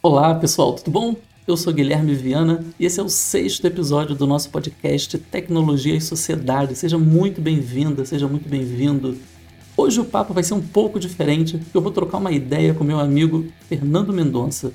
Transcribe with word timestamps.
Olá 0.00 0.32
pessoal, 0.32 0.74
tudo 0.74 0.92
bom? 0.92 1.16
Eu 1.44 1.56
sou 1.56 1.72
Guilherme 1.72 2.14
Viana 2.14 2.64
e 2.78 2.86
esse 2.86 3.00
é 3.00 3.02
o 3.02 3.08
sexto 3.08 3.66
episódio 3.66 4.14
do 4.14 4.28
nosso 4.28 4.48
podcast 4.48 5.18
Tecnologia 5.18 5.96
e 5.96 6.00
Sociedade. 6.00 6.76
Seja 6.76 6.96
muito 6.96 7.40
bem-vinda, 7.40 8.04
seja 8.04 8.28
muito 8.28 8.48
bem-vindo. 8.48 9.16
Hoje 9.76 9.98
o 9.98 10.04
papo 10.04 10.32
vai 10.32 10.44
ser 10.44 10.54
um 10.54 10.62
pouco 10.62 11.00
diferente, 11.00 11.60
eu 11.74 11.80
vou 11.80 11.90
trocar 11.90 12.18
uma 12.18 12.30
ideia 12.30 12.72
com 12.72 12.84
meu 12.84 13.00
amigo 13.00 13.46
Fernando 13.68 14.12
Mendonça. 14.12 14.72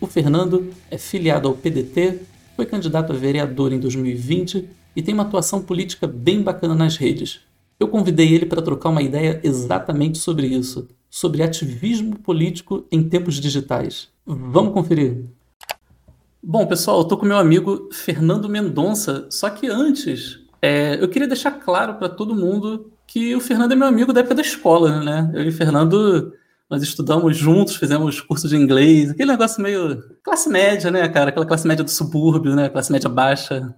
O 0.00 0.08
Fernando 0.08 0.74
é 0.90 0.98
filiado 0.98 1.46
ao 1.46 1.54
PDT, 1.54 2.18
foi 2.56 2.66
candidato 2.66 3.12
a 3.12 3.16
vereador 3.16 3.72
em 3.72 3.78
2020 3.78 4.68
e 4.96 5.00
tem 5.00 5.14
uma 5.14 5.22
atuação 5.22 5.62
política 5.62 6.04
bem 6.08 6.42
bacana 6.42 6.74
nas 6.74 6.96
redes. 6.96 7.42
Eu 7.78 7.86
convidei 7.86 8.34
ele 8.34 8.44
para 8.44 8.60
trocar 8.60 8.88
uma 8.88 9.02
ideia 9.02 9.40
exatamente 9.44 10.18
sobre 10.18 10.48
isso, 10.48 10.88
sobre 11.08 11.44
ativismo 11.44 12.18
político 12.18 12.84
em 12.90 13.08
tempos 13.08 13.36
digitais. 13.36 14.08
Vamos 14.28 14.74
conferir. 14.74 15.24
Bom, 16.42 16.66
pessoal, 16.66 16.98
eu 16.98 17.04
tô 17.04 17.16
com 17.16 17.24
meu 17.24 17.38
amigo 17.38 17.88
Fernando 17.90 18.46
Mendonça, 18.46 19.26
só 19.30 19.48
que 19.48 19.66
antes, 19.66 20.38
é, 20.60 21.02
eu 21.02 21.08
queria 21.08 21.26
deixar 21.26 21.52
claro 21.52 21.94
para 21.94 22.10
todo 22.10 22.34
mundo 22.34 22.92
que 23.06 23.34
o 23.34 23.40
Fernando 23.40 23.72
é 23.72 23.74
meu 23.74 23.88
amigo 23.88 24.12
da 24.12 24.20
época 24.20 24.34
da 24.34 24.42
escola, 24.42 25.02
né? 25.02 25.30
Eu 25.32 25.44
e 25.44 25.48
o 25.48 25.52
Fernando, 25.52 26.30
nós 26.68 26.82
estudamos 26.82 27.38
juntos, 27.38 27.76
fizemos 27.76 28.20
curso 28.20 28.46
de 28.46 28.56
inglês, 28.56 29.10
aquele 29.10 29.30
negócio 29.30 29.62
meio 29.62 29.98
classe 30.22 30.50
média, 30.50 30.90
né, 30.90 31.08
cara? 31.08 31.30
Aquela 31.30 31.46
classe 31.46 31.66
média 31.66 31.82
do 31.82 31.90
subúrbio, 31.90 32.54
né? 32.54 32.68
Classe 32.68 32.92
média 32.92 33.08
baixa. 33.08 33.74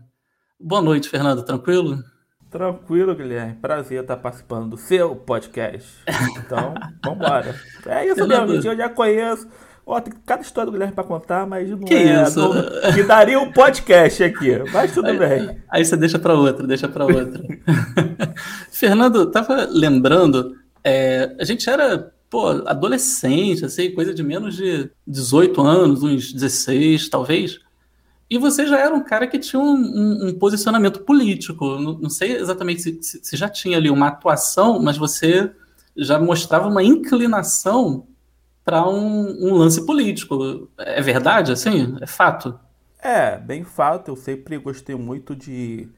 Boa 0.58 0.82
noite, 0.82 1.08
Fernando, 1.08 1.44
tranquilo? 1.44 2.02
Tranquilo, 2.50 3.14
Guilherme. 3.14 3.55
Prazer 3.55 4.02
estar 4.02 4.16
participando 4.16 4.70
do 4.70 4.77
seu 4.77 5.14
podcast. 5.14 5.88
Então, 6.36 6.74
vambora. 7.05 7.55
É 7.86 8.05
isso 8.05 8.27
mesmo, 8.27 8.55
eu 8.55 8.77
já 8.77 8.88
conheço. 8.88 9.46
Ó, 9.87 10.01
tem 10.01 10.12
cada 10.25 10.43
história 10.43 10.66
do 10.66 10.73
Guilherme 10.73 10.95
pra 10.95 11.02
contar, 11.05 11.47
mas 11.47 11.69
não 11.69 11.80
que 11.80 11.95
é. 11.95 12.23
Isso? 12.23 12.39
Não, 12.39 12.92
que 12.95 13.03
daria 13.03 13.41
um 13.41 13.50
podcast 13.50 14.22
aqui. 14.22 14.50
Mas 14.72 14.92
tudo 14.92 15.09
aí, 15.09 15.19
bem. 15.19 15.59
Aí 15.69 15.84
você 15.84 15.97
deixa 15.97 16.19
pra 16.19 16.34
outra, 16.34 16.67
deixa 16.67 16.89
pra 16.89 17.05
outra. 17.05 17.42
Fernando, 18.70 19.27
tava 19.31 19.67
lembrando, 19.70 20.56
é, 20.84 21.34
a 21.41 21.45
gente 21.45 21.69
era, 21.69 22.12
pô, 22.28 22.48
adolescente, 22.67 23.64
assim, 23.64 23.92
coisa 23.92 24.14
de 24.14 24.22
menos 24.22 24.56
de 24.56 24.91
18 25.06 25.61
anos, 25.61 26.03
uns 26.03 26.33
16, 26.33 27.09
talvez. 27.09 27.59
E 28.31 28.39
você 28.39 28.65
já 28.67 28.78
era 28.78 28.94
um 28.94 29.03
cara 29.03 29.27
que 29.27 29.41
tinha 29.41 29.61
um, 29.61 29.75
um, 29.75 30.28
um 30.28 30.39
posicionamento 30.39 31.00
político. 31.00 31.81
Não, 31.81 31.98
não 31.98 32.11
sei 32.11 32.37
exatamente 32.37 32.81
se, 32.81 32.98
se, 33.03 33.20
se 33.25 33.37
já 33.37 33.48
tinha 33.48 33.77
ali 33.77 33.91
uma 33.91 34.06
atuação, 34.06 34.81
mas 34.81 34.97
você 34.97 35.50
já 35.97 36.19
mostrava 36.19 36.69
uma 36.69 36.83
inclinação 36.83 38.06
para 38.64 38.89
um, 38.89 39.48
um, 39.48 39.55
lance 39.55 39.84
político. 39.84 40.69
É 40.78 41.00
verdade, 41.00 41.53
assim? 41.53 41.97
É 42.00 42.06
fato? 42.06 42.58
É, 43.03 43.36
bem 43.39 43.64
fato. 43.64 44.11
Eu 44.11 44.16
sempre 44.16 44.58
gostei 44.58 44.94
muito 44.94 45.34
de 45.34 45.89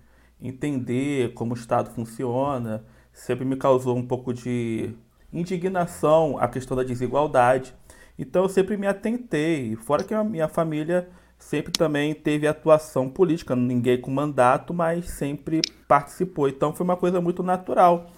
entender 0.41 1.35
como 1.35 1.55
o 1.55 1.57
Estado 1.57 1.91
funciona. 1.91 2.85
Sempre 3.13 3.45
me 3.45 3.57
causou 3.57 3.97
um 3.97 4.07
pouco 4.07 4.33
de 4.33 4.95
indignação 5.33 6.39
a 6.39 6.49
questão 6.49 6.77
da 6.77 6.83
desigualdade. 6.83 7.75
Então 8.19 8.43
eu 8.45 8.49
sempre 8.49 8.77
me 8.77 8.87
atentei. 8.87 9.77
Fora 9.77 10.05
que 10.05 10.15
a 10.15 10.23
minha 10.23 10.49
família 10.49 11.09
sempre 11.39 11.73
também 11.73 12.15
teve 12.15 12.47
atuação 12.47 13.09
política, 13.09 13.57
ninguém 13.57 14.01
com 14.01 14.11
mandato, 14.11 14.73
mas 14.73 15.11
sempre 15.11 15.61
participou. 15.89 16.49
Então 16.49 16.73
foi 16.73 16.85
uma 16.85 16.97
coisa 16.97 17.21
muito 17.21 17.43
natural. 17.43 18.11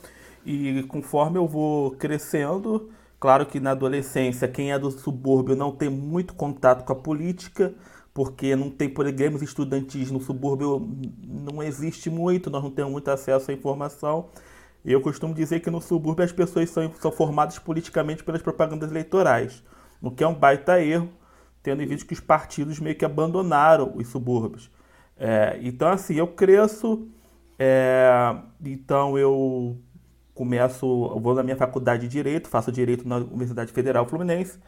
E 0.45 0.83
conforme 0.89 1.39
eu 1.39 1.49
vou 1.49 1.93
crescendo, 1.93 2.91
claro 3.25 3.47
que 3.47 3.59
na 3.59 3.71
adolescência, 3.71 4.47
quem 4.47 4.71
é 4.71 4.79
do 4.79 4.91
subúrbio 4.91 5.57
não 5.57 5.73
tem 5.73 5.89
muito 5.89 6.35
contato 6.35 6.85
com 6.85 6.93
a 6.93 6.95
política, 6.95 7.75
porque 8.13 8.55
não 8.55 8.69
tem 8.69 8.87
programas 8.87 9.41
estudantis 9.41 10.11
no 10.11 10.21
subúrbio, 10.21 10.87
não 11.27 11.63
existe 11.63 12.11
muito, 12.11 12.51
nós 12.51 12.63
não 12.63 12.71
temos 12.71 12.93
muito 12.93 13.11
acesso 13.11 13.51
à 13.51 13.55
informação. 13.55 14.29
Eu 14.85 15.01
costumo 15.01 15.33
dizer 15.33 15.61
que 15.61 15.71
no 15.71 15.81
subúrbio 15.81 16.23
as 16.23 16.33
pessoas 16.33 16.69
são, 16.69 16.93
são 17.01 17.11
formadas 17.11 17.59
politicamente 17.59 18.23
pelas 18.23 18.43
propagandas 18.43 18.91
eleitorais, 18.91 19.65
o 20.03 20.11
que 20.11 20.23
é 20.23 20.29
um 20.29 20.35
baita 20.35 20.79
erro, 20.83 21.09
tendo 21.63 21.83
em 21.83 21.87
vista 21.87 22.07
que 22.07 22.13
os 22.13 22.21
partidos 22.21 22.79
meio 22.79 22.95
que 22.95 23.07
abandonaram 23.07 23.97
os 23.97 24.07
subúrbios. 24.09 24.71
É, 25.17 25.59
então, 25.63 25.89
assim, 25.89 26.17
eu 26.17 26.27
cresço, 26.27 27.09
é, 27.59 28.37
então 28.63 29.17
eu 29.17 29.79
começo, 30.35 30.85
eu 31.15 31.21
vou 31.21 31.35
na 31.35 31.43
minha 31.43 31.57
faculdade 31.57 32.03
de 32.03 32.09
Direito, 32.09 32.49
faço 32.49 32.73
Direito 32.73 33.07
na 33.09 33.17
Universidade 33.17 33.73
Federal 33.73 34.05
Fluminense, 34.07 34.59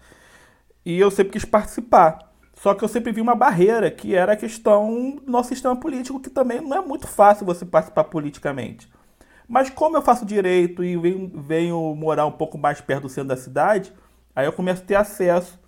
e 0.85 0.99
eu 0.99 1.11
sempre 1.11 1.33
quis 1.33 1.45
participar. 1.45 2.33
Só 2.55 2.75
que 2.75 2.83
eu 2.83 2.89
sempre 2.89 3.13
vi 3.13 3.21
uma 3.21 3.35
barreira, 3.35 3.91
que 3.91 4.15
era 4.15 4.33
a 4.33 4.37
questão 4.37 5.21
do 5.23 5.31
nosso 5.31 5.51
sistema 5.51 5.77
político, 5.77 6.21
que 6.21 6.31
também 6.31 6.61
não 6.61 6.77
é 6.77 6.81
muito 6.81 7.07
fácil 7.07 7.45
você 7.45 7.67
participar 7.67 8.05
politicamente. 8.05 8.91
Mas 9.49 9.69
como 9.69 9.97
eu 9.97 10.03
faço 10.03 10.25
Direito 10.25 10.83
e 10.83 10.97
venho, 10.97 11.31
venho 11.35 11.95
morar 11.95 12.27
um 12.27 12.33
pouco 12.33 12.57
mais 12.57 12.81
perto 12.81 13.03
do 13.03 13.09
centro 13.09 13.29
da 13.29 13.37
cidade, 13.37 13.93
aí 14.35 14.47
eu 14.47 14.53
começo 14.53 14.83
a 14.83 14.87
ter 14.87 14.95
acesso 14.95 15.59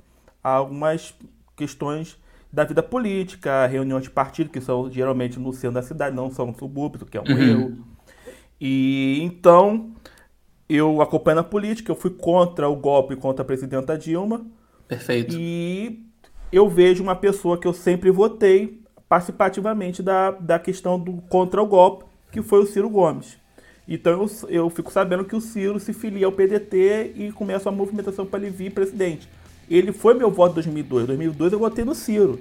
a 0.42 0.50
algumas 0.50 1.14
questões 1.54 2.18
da 2.50 2.64
vida 2.64 2.82
política, 2.82 3.66
reuniões 3.66 4.04
de 4.04 4.10
partido, 4.10 4.50
que 4.50 4.60
são 4.60 4.90
geralmente 4.90 5.38
no 5.38 5.52
centro 5.52 5.74
da 5.74 5.82
cidade, 5.82 6.16
não 6.16 6.30
são 6.30 6.46
no 6.46 6.58
subúrbio, 6.58 7.04
que 7.04 7.18
é 7.18 7.20
um 7.20 7.24
uhum. 7.24 7.38
erro. 7.38 7.78
E 8.60 9.20
então, 9.22 9.92
eu 10.68 11.00
acompanhando 11.00 11.40
a 11.40 11.44
política, 11.44 11.90
eu 11.90 11.96
fui 11.96 12.10
contra 12.10 12.68
o 12.68 12.76
golpe 12.76 13.16
contra 13.16 13.42
a 13.42 13.46
presidenta 13.46 13.96
Dilma. 13.96 14.44
Perfeito. 14.86 15.36
E 15.38 16.04
eu 16.52 16.68
vejo 16.68 17.02
uma 17.02 17.14
pessoa 17.14 17.58
que 17.58 17.66
eu 17.66 17.72
sempre 17.72 18.10
votei 18.10 18.80
participativamente 19.08 20.02
da, 20.02 20.30
da 20.32 20.58
questão 20.58 20.98
do 20.98 21.14
contra 21.28 21.62
o 21.62 21.66
golpe, 21.66 22.04
que 22.30 22.42
foi 22.42 22.60
o 22.60 22.66
Ciro 22.66 22.90
Gomes. 22.90 23.38
Então 23.86 24.12
eu, 24.12 24.30
eu 24.48 24.70
fico 24.70 24.92
sabendo 24.92 25.24
que 25.24 25.34
o 25.34 25.40
Ciro 25.40 25.80
se 25.80 25.94
filia 25.94 26.26
ao 26.26 26.32
PDT 26.32 27.14
e 27.16 27.32
começa 27.32 27.70
a 27.70 27.72
movimentação 27.72 28.26
para 28.26 28.40
ele 28.40 28.50
vir 28.50 28.70
presidente. 28.72 29.26
Ele 29.70 29.92
foi 29.92 30.12
meu 30.12 30.30
voto 30.30 30.52
em 30.52 30.54
2002. 30.54 31.04
Em 31.04 31.06
2002 31.06 31.52
eu 31.54 31.58
votei 31.58 31.84
no 31.84 31.94
Ciro. 31.94 32.38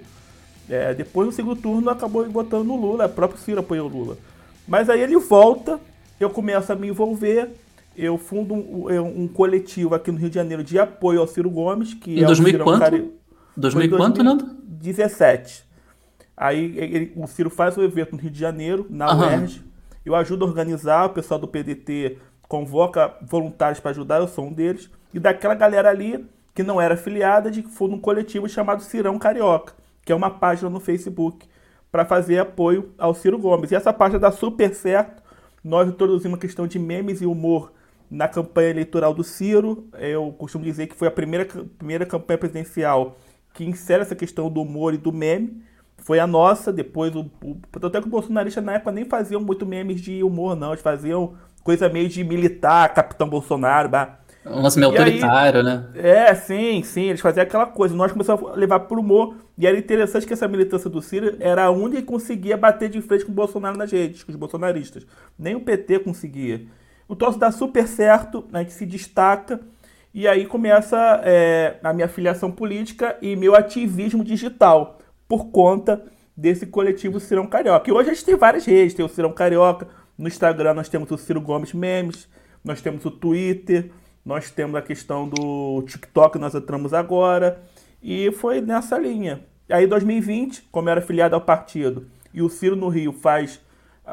É, 0.70 0.94
depois 0.94 1.28
no 1.28 1.32
segundo 1.32 1.62
turno 1.62 1.90
acabou 1.90 2.30
votando 2.30 2.66
no 2.66 2.76
Lula, 2.76 3.06
o 3.06 3.10
próprio 3.10 3.40
Ciro 3.40 3.62
apoiou 3.62 3.90
o 3.90 3.92
Lula. 3.92 4.18
Mas 4.68 4.90
aí 4.90 5.00
ele 5.02 5.18
volta, 5.18 5.80
eu 6.20 6.30
começo 6.30 6.72
a 6.72 6.76
me 6.76 6.88
envolver, 6.88 7.50
eu 7.96 8.18
fundo 8.18 8.54
um, 8.54 9.24
um 9.24 9.28
coletivo 9.28 9.96
aqui 9.96 10.12
no 10.12 10.18
Rio 10.18 10.30
de 10.30 10.36
Janeiro 10.36 10.64
de 10.64 10.78
apoio 10.78 11.20
ao 11.20 11.28
Ciro 11.28 11.50
Gomes, 11.50 11.94
que 11.94 12.20
em 12.20 12.24
é 12.24 12.26
2000 12.26 12.62
o 12.62 12.64
quanto? 12.64 12.80
Cari... 12.80 13.12
2000 13.56 13.98
quanto, 13.98 14.24
Nando? 14.24 14.46
2017. 14.46 15.66
Aí 16.36 16.78
ele, 16.78 17.14
o 17.16 17.26
Ciro 17.26 17.50
faz 17.50 17.76
o 17.78 17.84
evento 17.84 18.16
no 18.16 18.22
Rio 18.22 18.30
de 18.30 18.40
Janeiro, 18.40 18.86
na 18.90 19.12
uhum. 19.12 19.22
UERJ. 19.22 19.64
Eu 20.06 20.16
ajudo 20.16 20.46
a 20.46 20.48
organizar, 20.48 21.06
o 21.06 21.10
pessoal 21.10 21.40
do 21.40 21.48
PDT 21.48 22.18
convoca 22.48 23.14
voluntários 23.22 23.80
para 23.80 23.92
ajudar, 23.92 24.20
eu 24.20 24.28
sou 24.28 24.46
um 24.46 24.54
deles. 24.54 24.90
E 25.14 25.20
daquela 25.20 25.56
galera 25.56 25.90
ali, 25.90 26.26
que 26.54 26.64
não 26.64 26.80
era 26.80 26.94
afiliada, 26.94 27.50
de 27.50 27.64
fundo 27.64 27.96
um 27.96 28.00
coletivo 28.00 28.48
chamado 28.48 28.84
Cirão 28.84 29.18
Carioca, 29.18 29.74
que 30.06 30.12
é 30.12 30.16
uma 30.16 30.30
página 30.30 30.70
no 30.70 30.80
Facebook 30.80 31.48
para 31.92 32.06
fazer 32.06 32.40
apoio 32.40 32.92
ao 32.98 33.14
Ciro 33.14 33.40
Gomes. 33.40 33.72
E 33.72 33.76
essa 33.76 33.92
página 33.92 34.20
dá 34.20 34.32
super 34.32 34.74
certo. 34.74 35.24
Nós 35.68 35.90
introduzimos 35.90 36.38
a 36.38 36.42
questão 36.42 36.66
de 36.66 36.80
memes 36.80 37.22
e 37.22 37.26
humor 37.26 37.74
na 38.10 38.26
campanha 38.26 38.70
eleitoral 38.70 39.14
do 39.14 39.22
Ciro. 39.22 39.90
Eu 40.00 40.34
costumo 40.38 40.64
dizer 40.64 40.88
que 40.88 40.96
foi 40.96 41.10
a 41.10 41.12
primeira, 41.12 41.46
primeira 41.78 42.06
campanha 42.06 42.38
presidencial 42.38 43.18
que 43.54 43.66
insere 43.66 44.02
essa 44.02 44.16
questão 44.16 44.50
do 44.50 44.62
humor 44.62 44.94
e 44.94 44.98
do 44.98 45.12
meme. 45.12 45.62
Foi 45.98 46.20
a 46.20 46.26
nossa, 46.26 46.72
depois 46.72 47.14
o. 47.14 47.30
o 47.44 47.58
até 47.84 48.00
que 48.00 48.08
o 48.08 48.10
bolsonarista 48.10 48.62
na 48.62 48.76
época 48.76 48.94
nem 48.94 49.04
faziam 49.04 49.42
muito 49.42 49.66
memes 49.66 50.00
de 50.00 50.24
humor, 50.24 50.56
não. 50.56 50.70
Eles 50.70 50.82
faziam 50.82 51.34
coisa 51.66 51.90
meio 51.90 52.08
de 52.08 52.24
militar, 52.24 52.94
Capitão 52.94 53.28
Bolsonaro, 53.28 53.90
bah. 53.90 54.20
Um 54.52 54.62
lance 54.62 54.80
meio 54.80 54.92
autoritário, 54.92 55.60
aí, 55.60 55.66
né? 55.66 55.86
É, 55.96 56.36
sim, 56.36 56.84
sim. 56.84 57.04
Eles 57.04 57.22
faziam 57.22 57.44
aquela 57.44 57.66
coisa. 57.66 57.96
Nós 57.96 58.12
começamos 58.12 58.52
a 58.52 58.56
levar 58.56 58.82
pro 58.82 59.00
humor. 59.00 59.36
E 59.58 59.66
era 59.66 59.78
interessante 59.78 60.26
que 60.26 60.34
essa 60.34 60.48
militância 60.48 60.90
do 60.90 61.02
Ciro 61.02 61.36
era 61.40 61.66
a 61.66 61.72
única 61.72 62.02
que 62.02 62.08
conseguia 62.08 62.56
bater 62.56 62.90
de 62.90 63.02
frente 63.02 63.26
com 63.26 63.32
o 63.32 63.36
Bolsonaro 63.36 63.78
nas 63.78 63.92
redes, 63.92 64.24
com 64.24 64.32
os 64.32 64.38
bolsonaristas. 64.38 65.06
Nem 65.38 65.56
o 65.56 65.62
PT 65.62 66.00
conseguia. 66.00 66.66
O 67.08 67.16
troço 67.16 67.40
dá 67.40 67.52
super 67.52 67.88
certo, 67.88 68.46
a 68.52 68.60
gente 68.60 68.74
se 68.74 68.86
destaca. 68.86 69.60
E 70.14 70.28
aí 70.28 70.46
começa 70.46 71.22
é, 71.24 71.78
a 71.84 71.94
minha 71.94 72.08
filiação 72.08 72.52
política 72.52 73.18
e 73.22 73.36
meu 73.36 73.56
ativismo 73.56 74.24
digital, 74.24 75.00
por 75.28 75.46
conta 75.52 76.04
desse 76.36 76.66
coletivo 76.66 77.20
Cirão 77.20 77.48
Carioca. 77.48 77.90
E 77.90 77.94
hoje 77.94 78.10
a 78.10 78.14
gente 78.14 78.26
tem 78.26 78.36
várias 78.36 78.66
redes, 78.66 78.94
tem 78.94 79.06
o 79.06 79.10
Cirão 79.10 79.32
Carioca, 79.32 79.88
no 80.18 80.28
Instagram 80.28 80.74
nós 80.74 80.90
temos 80.90 81.12
o 81.12 81.18
Ciro 81.18 81.40
Gomes 81.42 81.74
Memes, 81.74 82.28
nós 82.64 82.82
temos 82.82 83.06
o 83.06 83.12
Twitter, 83.12 83.92
nós 84.28 84.52
temos 84.52 84.76
a 84.76 84.82
questão 84.82 85.28
do 85.28 85.82
TikTok, 85.88 86.38
nós 86.38 86.54
entramos 86.54 86.94
agora, 86.94 87.62
e 88.04 88.30
foi 88.34 88.60
nessa 88.60 88.98
linha. 88.98 89.40
Aí 89.70 89.88
2020, 89.88 90.68
como 90.70 90.90
era 90.90 91.00
filiado 91.02 91.34
ao 91.34 91.40
partido, 91.40 92.06
e 92.34 92.42
o 92.42 92.50
Ciro 92.50 92.76
no 92.76 92.90
Rio 92.90 93.14
faz 93.14 93.62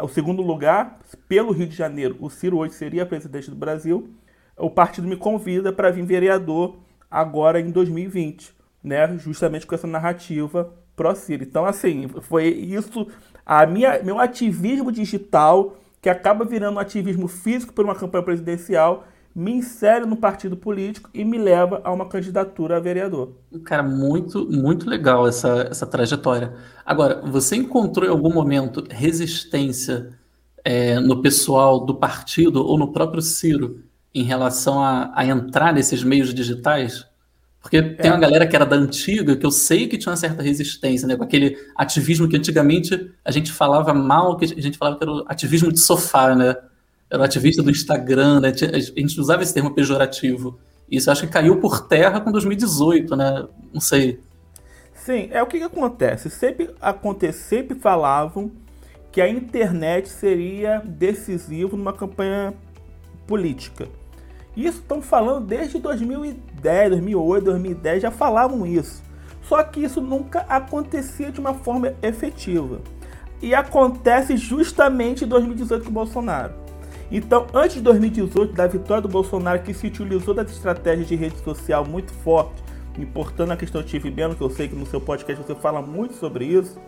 o 0.03 0.07
segundo 0.07 0.41
lugar, 0.41 1.01
pelo 1.29 1.53
Rio 1.53 1.67
de 1.67 1.75
Janeiro, 1.75 2.17
o 2.21 2.31
Ciro 2.31 2.59
hoje 2.59 2.75
seria 2.75 3.05
presidente 3.05 3.51
do 3.51 3.57
Brasil, 3.57 4.09
o 4.57 4.71
partido 4.71 5.09
me 5.09 5.17
convida 5.17 5.73
para 5.73 5.91
vir 5.91 6.05
vereador 6.05 6.77
agora 7.11 7.61
em 7.61 7.73
2020. 7.73 8.55
né, 8.85 9.17
justamente 9.17 9.67
com 9.67 9.75
essa 9.75 9.87
narrativa 9.87 10.71
pró-Ciro. 10.95 11.43
Então, 11.43 11.65
assim, 11.65 12.07
foi 12.21 12.49
isso, 12.49 13.09
a 13.45 13.65
minha, 13.65 14.01
meu 14.03 14.21
ativismo 14.21 14.93
digital, 14.93 15.79
que 16.03 16.11
acaba 16.11 16.45
virando 16.45 16.77
um 16.77 16.81
ativismo 16.81 17.27
físico 17.27 17.73
por 17.73 17.87
uma 17.87 17.95
campanha 17.95 18.23
presidencial, 18.23 19.07
me 19.35 19.53
insere 19.53 20.07
no 20.07 20.17
partido 20.17 20.57
político 20.57 21.11
e 21.13 21.25
me 21.25 21.39
leva 21.39 21.81
a 21.83 21.93
uma 21.93 22.07
candidatura 22.09 22.77
a 22.77 22.81
vereador. 22.81 23.33
Cara, 23.65 23.83
muito, 23.83 24.49
muito 24.49 24.89
legal 24.89 25.27
essa, 25.27 25.67
essa 25.71 25.87
trajetória. 25.87 26.55
Agora, 26.87 27.21
você 27.25 27.57
encontrou 27.57 28.07
em 28.07 28.13
algum 28.13 28.33
momento 28.33 28.87
resistência 28.89 30.11
é, 30.65 31.01
no 31.01 31.21
pessoal 31.21 31.85
do 31.85 31.97
partido 31.97 32.65
ou 32.65 32.79
no 32.79 32.93
próprio 32.93 33.21
Ciro 33.21 33.83
em 34.15 34.23
relação 34.23 34.81
a, 34.81 35.11
a 35.15 35.27
entrar 35.27 35.75
nesses 35.75 36.05
meios 36.05 36.33
digitais? 36.33 37.05
Porque 37.61 37.83
tem 37.83 38.11
uma 38.11 38.19
é. 38.19 38.21
galera 38.21 38.47
que 38.47 38.55
era 38.55 38.67
da 38.67 38.77
antiga 38.77 39.35
que 39.35 39.45
eu 39.45 39.51
sei 39.51 39.89
que 39.89 39.99
tinha 39.99 40.11
uma 40.11 40.17
certa 40.17 40.43
resistência, 40.43 41.09
né? 41.09 41.17
Com 41.17 41.25
aquele 41.25 41.57
ativismo 41.75 42.29
que 42.29 42.37
antigamente 42.37 43.11
a 43.25 43.31
gente 43.33 43.51
falava 43.51 43.93
mal, 43.95 44.37
que 44.37 44.45
a 44.45 44.49
gente 44.61 44.79
falava 44.79 44.99
que 44.99 45.03
era 45.03 45.11
o 45.11 45.25
ativismo 45.27 45.73
de 45.73 45.81
sofá, 45.81 46.37
né? 46.37 46.55
Era 47.15 47.25
ativista 47.25 47.63
do 47.63 47.71
Instagram, 47.71 48.41
né? 48.41 48.49
A 48.51 48.79
gente 48.79 49.21
usava 49.21 49.43
esse 49.43 49.55
termo 49.55 49.73
pejorativo. 49.73 50.59
Isso 50.91 51.11
acho 51.11 51.23
que 51.23 51.33
caiu 51.33 51.61
por 51.61 51.87
terra 51.87 52.21
com 52.21 52.33
2018, 52.33 53.15
né? 53.15 53.47
Não 53.73 53.81
sei. 53.81 54.21
Sim, 54.93 55.29
é 55.31 55.43
o 55.43 55.47
que, 55.47 55.59
que 55.59 55.65
acontece. 55.65 56.29
Sempre, 56.29 56.71
aconte, 56.81 57.33
sempre 57.33 57.79
falavam 57.79 58.51
que 59.13 59.21
a 59.21 59.29
internet 59.29 60.09
seria 60.09 60.83
decisivo 60.85 61.77
numa 61.77 61.93
campanha 61.93 62.53
política. 63.27 63.87
Isso 64.57 64.79
estão 64.79 65.01
falando 65.01 65.47
desde 65.47 65.79
2010, 65.79 66.91
2008, 66.91 67.45
2010, 67.45 68.03
já 68.03 68.11
falavam 68.11 68.67
isso. 68.67 69.03
Só 69.43 69.63
que 69.63 69.85
isso 69.85 70.01
nunca 70.01 70.41
acontecia 70.49 71.31
de 71.31 71.39
uma 71.39 71.55
forma 71.55 71.95
efetiva. 72.03 72.81
E 73.41 73.55
acontece 73.55 74.37
justamente 74.37 75.25
em 75.25 75.29
2018 75.29 75.85
com 75.85 75.91
o 75.91 75.93
Bolsonaro. 75.93 76.64
Então, 77.11 77.47
antes 77.53 77.77
de 77.77 77.83
2018, 77.83 78.55
da 78.55 78.67
vitória 78.67 79.03
do 79.03 79.09
Bolsonaro, 79.09 79.63
que 79.63 79.75
se 79.75 79.87
utilizou 79.87 80.35
das 80.35 80.51
estratégias 80.51 81.07
de 81.07 81.15
rede 81.15 81.39
social 81.39 81.85
muito 81.85 82.13
forte, 82.13 82.63
importando 82.99 83.53
a 83.53 83.57
questão 83.57 83.83
Steve 83.83 84.11
Bannon, 84.11 84.35
que 84.35 84.41
eu 84.41 84.51
sei 84.51 84.69
que 84.69 84.75
no 84.75 84.87
seu 84.87 85.01
podcast 85.01 85.45
você 85.45 85.55
fala 85.55 85.83
muito 85.83 86.15
sobre 86.15 86.45
isso, 86.47 86.81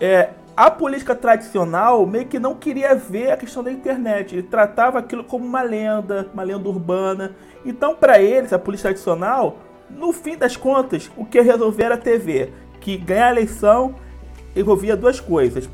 é, 0.00 0.30
a 0.56 0.70
política 0.70 1.14
tradicional 1.14 2.04
meio 2.06 2.26
que 2.26 2.38
não 2.38 2.54
queria 2.54 2.94
ver 2.94 3.30
a 3.30 3.36
questão 3.36 3.62
da 3.62 3.70
internet. 3.70 4.34
Ele 4.34 4.42
tratava 4.42 4.98
aquilo 4.98 5.22
como 5.22 5.44
uma 5.44 5.62
lenda, 5.62 6.28
uma 6.32 6.42
lenda 6.42 6.68
urbana. 6.68 7.36
Então, 7.64 7.94
para 7.94 8.20
eles, 8.20 8.52
a 8.52 8.58
política 8.58 8.88
tradicional, 8.88 9.58
no 9.88 10.12
fim 10.12 10.36
das 10.36 10.56
contas, 10.56 11.10
o 11.16 11.24
que 11.24 11.40
resolver 11.40 11.84
era 11.84 11.94
a 11.94 11.98
TV, 11.98 12.52
que 12.80 12.96
ganhar 12.96 13.28
a 13.28 13.30
eleição 13.30 13.94
envolvia 14.54 14.96
duas 14.96 15.20
coisas. 15.20 15.68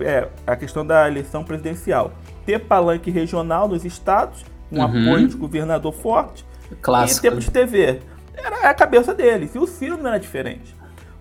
É, 0.00 0.28
a 0.46 0.56
questão 0.56 0.84
da 0.84 1.06
eleição 1.06 1.44
presidencial 1.44 2.12
ter 2.44 2.60
palanque 2.60 3.10
regional 3.10 3.68
nos 3.68 3.84
estados, 3.84 4.44
um 4.70 4.78
uhum. 4.78 4.84
apoio 4.84 5.28
de 5.28 5.36
governador 5.36 5.92
forte, 5.92 6.44
Clássico. 6.80 7.26
e 7.26 7.30
tempo 7.30 7.40
de 7.40 7.50
TV. 7.50 8.00
Era 8.34 8.70
a 8.70 8.74
cabeça 8.74 9.14
deles. 9.14 9.54
E 9.54 9.58
o 9.58 9.66
Ciro 9.66 9.96
não 9.96 10.08
era 10.08 10.18
diferente. 10.18 10.74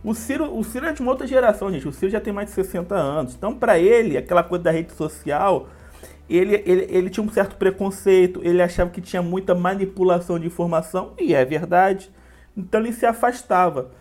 O 0.03 0.15
Ciro, 0.15 0.57
o 0.57 0.63
Ciro 0.63 0.87
é 0.87 0.93
de 0.93 1.01
uma 1.01 1.11
outra 1.11 1.27
geração, 1.27 1.71
gente. 1.71 1.87
O 1.87 1.91
Ciro 1.91 2.11
já 2.11 2.19
tem 2.19 2.33
mais 2.33 2.47
de 2.47 2.55
60 2.55 2.95
anos. 2.95 3.35
Então, 3.35 3.53
para 3.53 3.77
ele, 3.77 4.17
aquela 4.17 4.43
coisa 4.43 4.63
da 4.63 4.71
rede 4.71 4.93
social, 4.93 5.67
ele, 6.29 6.63
ele, 6.65 6.87
ele 6.89 7.09
tinha 7.09 7.23
um 7.23 7.29
certo 7.29 7.55
preconceito, 7.55 8.41
ele 8.43 8.61
achava 8.61 8.89
que 8.89 9.01
tinha 9.01 9.21
muita 9.21 9.53
manipulação 9.53 10.39
de 10.39 10.47
informação, 10.47 11.13
e 11.19 11.35
é 11.35 11.45
verdade. 11.45 12.11
Então, 12.57 12.81
ele 12.81 12.93
se 12.93 13.05
afastava. 13.05 13.91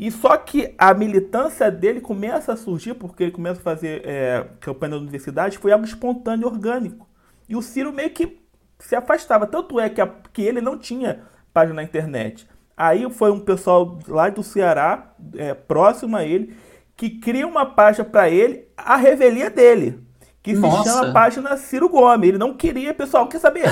E 0.00 0.12
só 0.12 0.36
que 0.36 0.72
a 0.78 0.94
militância 0.94 1.68
dele 1.72 2.00
começa 2.00 2.52
a 2.52 2.56
surgir, 2.56 2.94
porque 2.94 3.24
ele 3.24 3.32
começa 3.32 3.58
a 3.58 3.64
fazer 3.64 4.02
é, 4.06 4.46
campanha 4.60 4.90
na 4.90 4.98
universidade, 4.98 5.58
foi 5.58 5.72
algo 5.72 5.84
espontâneo, 5.84 6.46
orgânico. 6.46 7.04
E 7.48 7.56
o 7.56 7.60
Ciro 7.60 7.92
meio 7.92 8.10
que 8.10 8.38
se 8.78 8.94
afastava. 8.94 9.44
Tanto 9.44 9.80
é 9.80 9.90
que, 9.90 10.00
a, 10.00 10.06
que 10.32 10.40
ele 10.40 10.60
não 10.60 10.78
tinha 10.78 11.22
página 11.52 11.74
na 11.74 11.82
internet. 11.82 12.48
Aí 12.76 13.10
foi 13.10 13.32
um 13.32 13.40
pessoal 13.40 13.98
lá 14.06 14.28
do 14.28 14.40
Ceará, 14.40 15.14
é, 15.34 15.52
próximo 15.52 16.16
a 16.16 16.24
ele, 16.24 16.56
que 16.96 17.10
cria 17.10 17.44
uma 17.44 17.66
página 17.66 18.04
para 18.04 18.30
ele, 18.30 18.68
a 18.76 18.94
revelia 18.94 19.50
dele. 19.50 19.98
Que 20.44 20.52
Nossa. 20.52 20.84
se 20.84 20.96
chama 20.96 21.12
página 21.12 21.56
Ciro 21.56 21.88
Gomes. 21.88 22.28
Ele 22.28 22.38
não 22.38 22.54
queria, 22.54 22.94
pessoal, 22.94 23.26
quer 23.26 23.40
saber? 23.40 23.66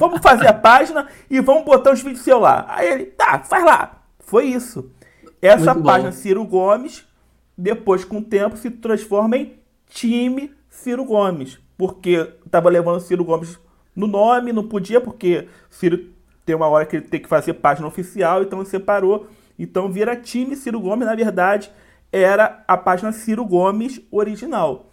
Vamos 0.00 0.20
fazer 0.22 0.46
a 0.46 0.54
página 0.54 1.06
e 1.28 1.38
vamos 1.38 1.66
botar 1.66 1.92
os 1.92 2.00
vídeos 2.00 2.24
seu 2.24 2.38
lá. 2.38 2.64
Aí 2.66 2.88
ele, 2.88 3.04
tá, 3.04 3.40
faz 3.40 3.62
lá. 3.62 4.00
Foi 4.20 4.46
isso. 4.46 4.90
Essa 5.40 5.74
Muito 5.74 5.86
página 5.86 6.10
bom. 6.10 6.16
Ciro 6.16 6.44
Gomes, 6.44 7.04
depois 7.56 8.04
com 8.04 8.18
o 8.18 8.24
tempo, 8.24 8.56
se 8.56 8.70
transforma 8.70 9.36
em 9.36 9.54
time 9.88 10.52
Ciro 10.68 11.04
Gomes. 11.04 11.58
Porque 11.76 12.32
estava 12.44 12.68
levando 12.70 13.00
Ciro 13.00 13.24
Gomes 13.24 13.58
no 13.94 14.06
nome, 14.06 14.52
não 14.52 14.66
podia, 14.66 15.00
porque 15.00 15.48
Ciro 15.70 16.10
tem 16.44 16.54
uma 16.54 16.68
hora 16.68 16.86
que 16.86 16.96
ele 16.96 17.06
tem 17.06 17.20
que 17.20 17.28
fazer 17.28 17.54
página 17.54 17.86
oficial, 17.88 18.42
então 18.42 18.60
ele 18.60 18.68
separou. 18.68 19.26
Então 19.58 19.90
vira 19.90 20.16
time 20.16 20.54
Ciro 20.54 20.80
Gomes, 20.80 21.06
na 21.06 21.14
verdade, 21.14 21.70
era 22.12 22.62
a 22.68 22.76
página 22.76 23.12
Ciro 23.12 23.44
Gomes 23.44 24.00
original. 24.10 24.86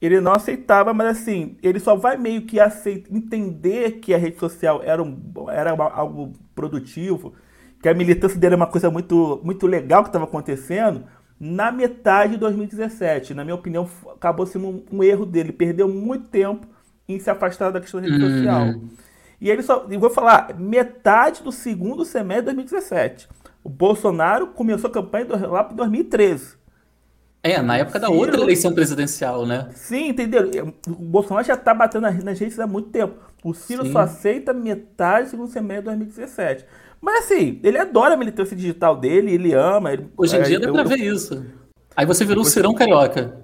Ele 0.00 0.20
não 0.20 0.32
aceitava, 0.32 0.94
mas 0.94 1.18
assim, 1.18 1.56
ele 1.62 1.78
só 1.78 1.94
vai 1.94 2.16
meio 2.16 2.42
que 2.42 2.58
aceitar, 2.58 3.14
entender 3.14 4.00
que 4.00 4.14
a 4.14 4.18
rede 4.18 4.38
social 4.38 4.80
era, 4.82 5.02
um, 5.02 5.18
era 5.50 5.70
algo 5.72 6.32
produtivo, 6.54 7.34
que 7.80 7.88
a 7.88 7.94
militância 7.94 8.38
dele 8.38 8.54
é 8.54 8.56
uma 8.56 8.66
coisa 8.66 8.90
muito, 8.90 9.40
muito 9.42 9.66
legal 9.66 10.02
que 10.02 10.08
estava 10.08 10.24
acontecendo, 10.24 11.04
na 11.38 11.72
metade 11.72 12.34
de 12.34 12.38
2017. 12.38 13.32
Na 13.32 13.42
minha 13.42 13.54
opinião, 13.54 13.88
acabou 14.14 14.46
sendo 14.46 14.68
um, 14.68 14.84
um, 14.92 15.02
erro 15.02 15.24
dele. 15.24 15.52
Perdeu 15.52 15.88
muito 15.88 16.26
tempo 16.26 16.66
em 17.08 17.18
se 17.18 17.30
afastar 17.30 17.70
da 17.70 17.80
questão 17.80 18.00
da 18.00 18.06
rede 18.06 18.22
uhum. 18.22 18.30
social. 18.30 18.74
E 19.40 19.50
ele 19.50 19.62
só. 19.62 19.86
Vou 19.98 20.10
falar, 20.10 20.54
metade 20.58 21.42
do 21.42 21.50
segundo 21.50 22.04
semestre 22.04 22.52
de 22.52 22.56
2017. 22.56 23.28
O 23.64 23.70
Bolsonaro 23.70 24.48
começou 24.48 24.90
a 24.90 24.92
campanha 24.92 25.26
lá 25.46 25.64
para 25.64 25.76
2013. 25.76 26.60
É, 27.42 27.62
na 27.62 27.78
época 27.78 27.98
da 27.98 28.08
Ciro, 28.08 28.18
outra 28.18 28.40
eleição 28.40 28.74
presidencial, 28.74 29.46
né? 29.46 29.70
Sim, 29.74 30.08
entendeu? 30.08 30.50
O 30.86 30.92
Bolsonaro 30.92 31.46
já 31.46 31.54
está 31.54 31.72
batendo 31.72 32.02
nas 32.02 32.38
redes 32.38 32.60
há 32.60 32.66
muito 32.66 32.90
tempo. 32.90 33.14
O 33.42 33.54
Ciro 33.54 33.86
Sim. 33.86 33.92
só 33.92 34.00
aceita 34.00 34.52
metade 34.52 35.24
do 35.24 35.30
segundo 35.30 35.50
semestre 35.50 35.80
de 35.80 36.04
2017. 36.04 36.66
Mas 37.00 37.24
assim, 37.24 37.58
ele 37.62 37.78
adora 37.78 38.14
a 38.14 38.16
militância 38.16 38.56
digital 38.56 38.96
dele, 38.96 39.32
ele 39.32 39.54
ama. 39.54 39.92
Ele, 39.92 40.08
Hoje 40.16 40.36
em 40.36 40.40
é, 40.40 40.42
dia 40.42 40.60
dá 40.60 40.68
eu, 40.68 40.74
pra 40.74 40.84
ver 40.84 40.98
isso. 40.98 41.44
Aí 41.96 42.04
você 42.04 42.24
virou 42.24 42.42
o 42.42 42.46
Cirão 42.46 42.74
Carioca. 42.74 43.40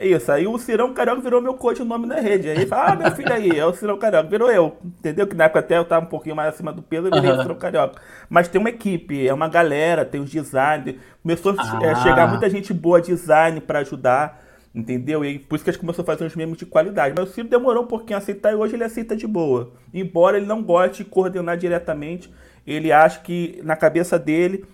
É 0.00 0.06
isso, 0.06 0.30
aí 0.30 0.46
o 0.46 0.56
Cirão 0.58 0.94
Carioca 0.94 1.20
virou 1.20 1.42
meu 1.42 1.54
coach 1.54 1.82
o 1.82 1.84
nome 1.84 2.06
na 2.06 2.20
rede. 2.20 2.48
Aí 2.48 2.56
ele 2.56 2.66
fala, 2.66 2.92
ah, 2.92 2.94
meu 2.94 3.10
filho 3.10 3.32
aí, 3.32 3.50
é 3.50 3.66
o 3.66 3.72
Cirão 3.72 3.98
Carioca, 3.98 4.28
virou 4.28 4.48
eu. 4.48 4.76
Entendeu? 4.84 5.26
Que 5.26 5.34
na 5.34 5.44
época 5.44 5.58
até 5.58 5.76
eu 5.76 5.84
tava 5.84 6.06
um 6.06 6.08
pouquinho 6.08 6.36
mais 6.36 6.54
acima 6.54 6.72
do 6.72 6.82
peso, 6.82 7.08
eu 7.08 7.12
virei 7.12 7.30
uhum. 7.30 7.38
o 7.38 7.42
Cirão 7.42 7.56
Carioca. 7.56 8.00
Mas 8.28 8.46
tem 8.46 8.60
uma 8.60 8.70
equipe, 8.70 9.26
é 9.26 9.34
uma 9.34 9.48
galera, 9.48 10.04
tem 10.04 10.20
os 10.20 10.30
designers. 10.30 10.98
Começou 11.20 11.54
ah. 11.58 11.90
a 11.90 11.94
chegar 11.96 12.28
muita 12.28 12.48
gente 12.48 12.72
boa 12.72 13.00
design 13.00 13.60
para 13.60 13.80
ajudar, 13.80 14.40
entendeu? 14.72 15.24
E 15.24 15.40
por 15.40 15.56
isso 15.56 15.64
que 15.64 15.70
a 15.70 15.72
gente 15.72 15.80
começou 15.80 16.04
a 16.04 16.06
fazer 16.06 16.24
uns 16.24 16.36
memes 16.36 16.58
de 16.58 16.66
qualidade. 16.66 17.12
Mas 17.18 17.30
o 17.30 17.32
Ciro 17.32 17.48
demorou 17.48 17.82
um 17.82 17.88
pouquinho 17.88 18.16
a 18.16 18.18
aceitar 18.18 18.52
e 18.52 18.54
hoje 18.54 18.76
ele 18.76 18.84
aceita 18.84 19.16
de 19.16 19.26
boa. 19.26 19.72
Embora 19.92 20.36
ele 20.36 20.46
não 20.46 20.62
goste 20.62 21.02
de 21.02 21.10
coordenar 21.10 21.56
diretamente 21.56 22.32
ele 22.72 22.92
acha 22.92 23.20
que 23.20 23.60
na 23.64 23.76
cabeça 23.76 24.18
dele 24.18 24.64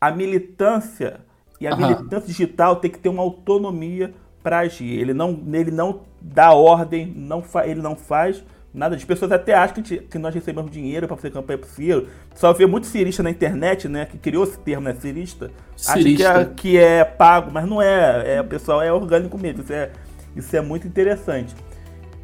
a 0.00 0.10
militância 0.10 1.20
e 1.60 1.66
a 1.66 1.72
uhum. 1.72 1.78
militância 1.78 2.26
digital 2.26 2.76
tem 2.76 2.90
que 2.90 2.98
ter 2.98 3.08
uma 3.08 3.22
autonomia 3.22 4.14
para 4.42 4.60
agir. 4.60 4.98
Ele 4.98 5.12
não, 5.12 5.42
ele 5.52 5.70
não 5.70 6.00
dá 6.20 6.52
ordem, 6.52 7.12
não 7.14 7.42
fa, 7.42 7.66
ele 7.66 7.82
não 7.82 7.94
faz 7.94 8.42
nada. 8.72 8.96
As 8.96 9.04
pessoas 9.04 9.30
até 9.30 9.52
acham 9.52 9.82
que, 9.82 9.98
que 9.98 10.18
nós 10.18 10.34
recebemos 10.34 10.70
dinheiro 10.70 11.06
para 11.06 11.16
fazer 11.16 11.30
campanha 11.30 11.58
pro 11.58 11.68
Ciro. 11.68 12.08
Só 12.34 12.52
vê 12.52 12.66
muito 12.66 12.86
cirista 12.86 13.22
na 13.22 13.30
internet, 13.30 13.88
né? 13.88 14.06
Que 14.06 14.16
criou 14.16 14.44
esse 14.44 14.58
termo, 14.58 14.84
né? 14.84 14.94
Cirista. 14.94 15.50
cirista. 15.76 16.30
Acha 16.30 16.44
que 16.46 16.48
é, 16.48 16.54
que 16.54 16.78
é 16.78 17.04
pago, 17.04 17.50
mas 17.52 17.68
não 17.68 17.82
é. 17.82 18.36
é. 18.36 18.40
O 18.40 18.44
pessoal 18.44 18.80
é 18.80 18.92
orgânico 18.92 19.36
mesmo. 19.36 19.62
Isso 19.62 19.72
é, 19.72 19.90
isso 20.34 20.56
é 20.56 20.60
muito 20.60 20.86
interessante. 20.86 21.54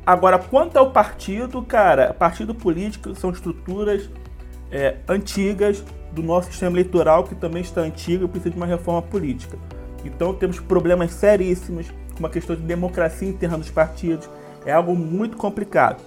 Agora, 0.06 0.38
quanto 0.38 0.76
ao 0.76 0.92
partido, 0.92 1.60
cara, 1.62 2.14
partido 2.14 2.54
político 2.54 3.14
são 3.14 3.30
estruturas 3.30 4.08
é, 4.70 4.96
antigas 5.08 5.84
do 6.12 6.22
nosso 6.22 6.50
sistema 6.50 6.72
eleitoral, 6.72 7.24
que 7.24 7.34
também 7.34 7.62
está 7.62 7.82
antigo 7.82 8.24
e 8.24 8.28
precisa 8.28 8.50
de 8.50 8.56
uma 8.56 8.66
reforma 8.66 9.02
política. 9.02 9.58
Então 10.04 10.32
temos 10.34 10.58
problemas 10.58 11.12
seríssimos 11.12 11.90
com 12.12 12.20
uma 12.20 12.30
questão 12.30 12.56
de 12.56 12.62
democracia 12.62 13.28
interna 13.28 13.58
dos 13.58 13.70
partidos. 13.70 14.28
É 14.64 14.72
algo 14.72 14.94
muito 14.94 15.36
complicado. 15.36 16.02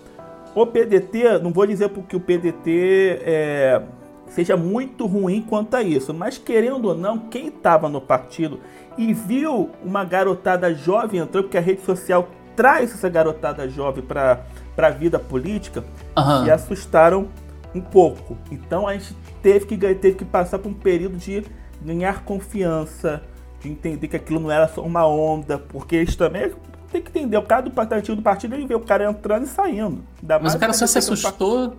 O 0.55 0.65
PDT, 0.65 1.39
não 1.41 1.51
vou 1.51 1.65
dizer 1.67 1.89
porque 1.89 2.15
o 2.15 2.19
PDT 2.19 3.21
é, 3.23 3.81
seja 4.27 4.57
muito 4.57 5.05
ruim 5.05 5.41
quanto 5.41 5.75
a 5.75 5.83
isso, 5.83 6.13
mas 6.13 6.37
querendo 6.37 6.85
ou 6.85 6.95
não, 6.95 7.19
quem 7.19 7.47
estava 7.47 7.87
no 7.87 8.01
partido 8.01 8.59
e 8.97 9.13
viu 9.13 9.69
uma 9.83 10.03
garotada 10.03 10.73
jovem 10.73 11.19
entrando, 11.21 11.45
porque 11.45 11.57
a 11.57 11.61
rede 11.61 11.81
social 11.81 12.27
traz 12.55 12.91
essa 12.91 13.07
garotada 13.07 13.69
jovem 13.69 14.03
para 14.03 14.43
a 14.75 14.89
vida 14.89 15.19
política, 15.19 15.83
uhum. 16.17 16.43
se 16.43 16.51
assustaram 16.51 17.27
um 17.73 17.81
pouco. 17.81 18.37
Então 18.51 18.87
a 18.87 18.93
gente 18.93 19.15
teve 19.41 19.65
que, 19.65 19.77
teve 19.77 20.13
que 20.13 20.25
passar 20.25 20.59
por 20.59 20.69
um 20.69 20.73
período 20.73 21.17
de 21.17 21.43
ganhar 21.81 22.23
confiança, 22.23 23.23
de 23.61 23.69
entender 23.69 24.07
que 24.07 24.15
aquilo 24.15 24.39
não 24.39 24.51
era 24.51 24.67
só 24.67 24.81
uma 24.81 25.07
onda, 25.07 25.57
porque 25.57 25.95
eles 25.95 26.15
também 26.15 26.51
tem 26.91 27.01
que 27.01 27.09
entender, 27.09 27.37
o 27.37 27.43
cara 27.43 27.61
do 27.61 27.71
partido 27.71 28.15
do 28.15 28.21
partido, 28.21 28.55
ele 28.55 28.65
vê 28.65 28.75
o 28.75 28.79
cara 28.79 29.09
entrando 29.09 29.43
e 29.43 29.47
saindo. 29.47 30.03
Mas 30.41 30.55
o 30.55 30.59
cara 30.59 30.73
só 30.73 30.87
se 30.87 30.97
assustou. 30.97 31.75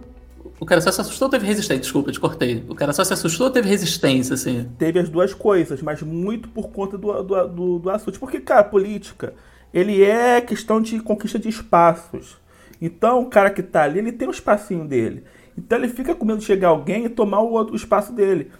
O 0.58 0.64
cara 0.64 0.80
só 0.80 0.90
se 0.92 1.00
assustou 1.00 1.26
ou 1.26 1.30
teve 1.30 1.46
resistência? 1.46 1.80
Desculpa, 1.80 2.12
te 2.12 2.20
cortei. 2.20 2.64
O 2.68 2.74
cara 2.74 2.92
só 2.92 3.02
se 3.02 3.12
assustou 3.12 3.48
ou 3.48 3.52
teve 3.52 3.68
resistência, 3.68 4.34
assim? 4.34 4.70
Teve 4.78 4.98
as 4.98 5.08
duas 5.08 5.34
coisas, 5.34 5.82
mas 5.82 6.02
muito 6.02 6.48
por 6.48 6.70
conta 6.70 6.96
do, 6.96 7.22
do, 7.22 7.48
do, 7.48 7.78
do 7.78 7.90
assunto. 7.90 8.18
Porque, 8.20 8.40
cara, 8.40 8.62
política, 8.62 9.34
ele 9.72 10.02
é 10.02 10.40
questão 10.40 10.80
de 10.80 10.98
conquista 11.00 11.38
de 11.38 11.48
espaços. 11.48 12.38
Então, 12.80 13.22
o 13.22 13.26
cara 13.26 13.50
que 13.50 13.62
tá 13.62 13.82
ali, 13.82 13.98
ele 13.98 14.12
tem 14.12 14.26
o 14.26 14.30
um 14.30 14.34
espacinho 14.34 14.86
dele. 14.86 15.24
Então, 15.56 15.78
ele 15.78 15.88
fica 15.88 16.14
com 16.14 16.24
medo 16.24 16.38
de 16.38 16.44
chegar 16.44 16.68
alguém 16.68 17.04
e 17.04 17.08
tomar 17.08 17.40
o, 17.40 17.72
o 17.72 17.76
espaço 17.76 18.12
dele. 18.12 18.50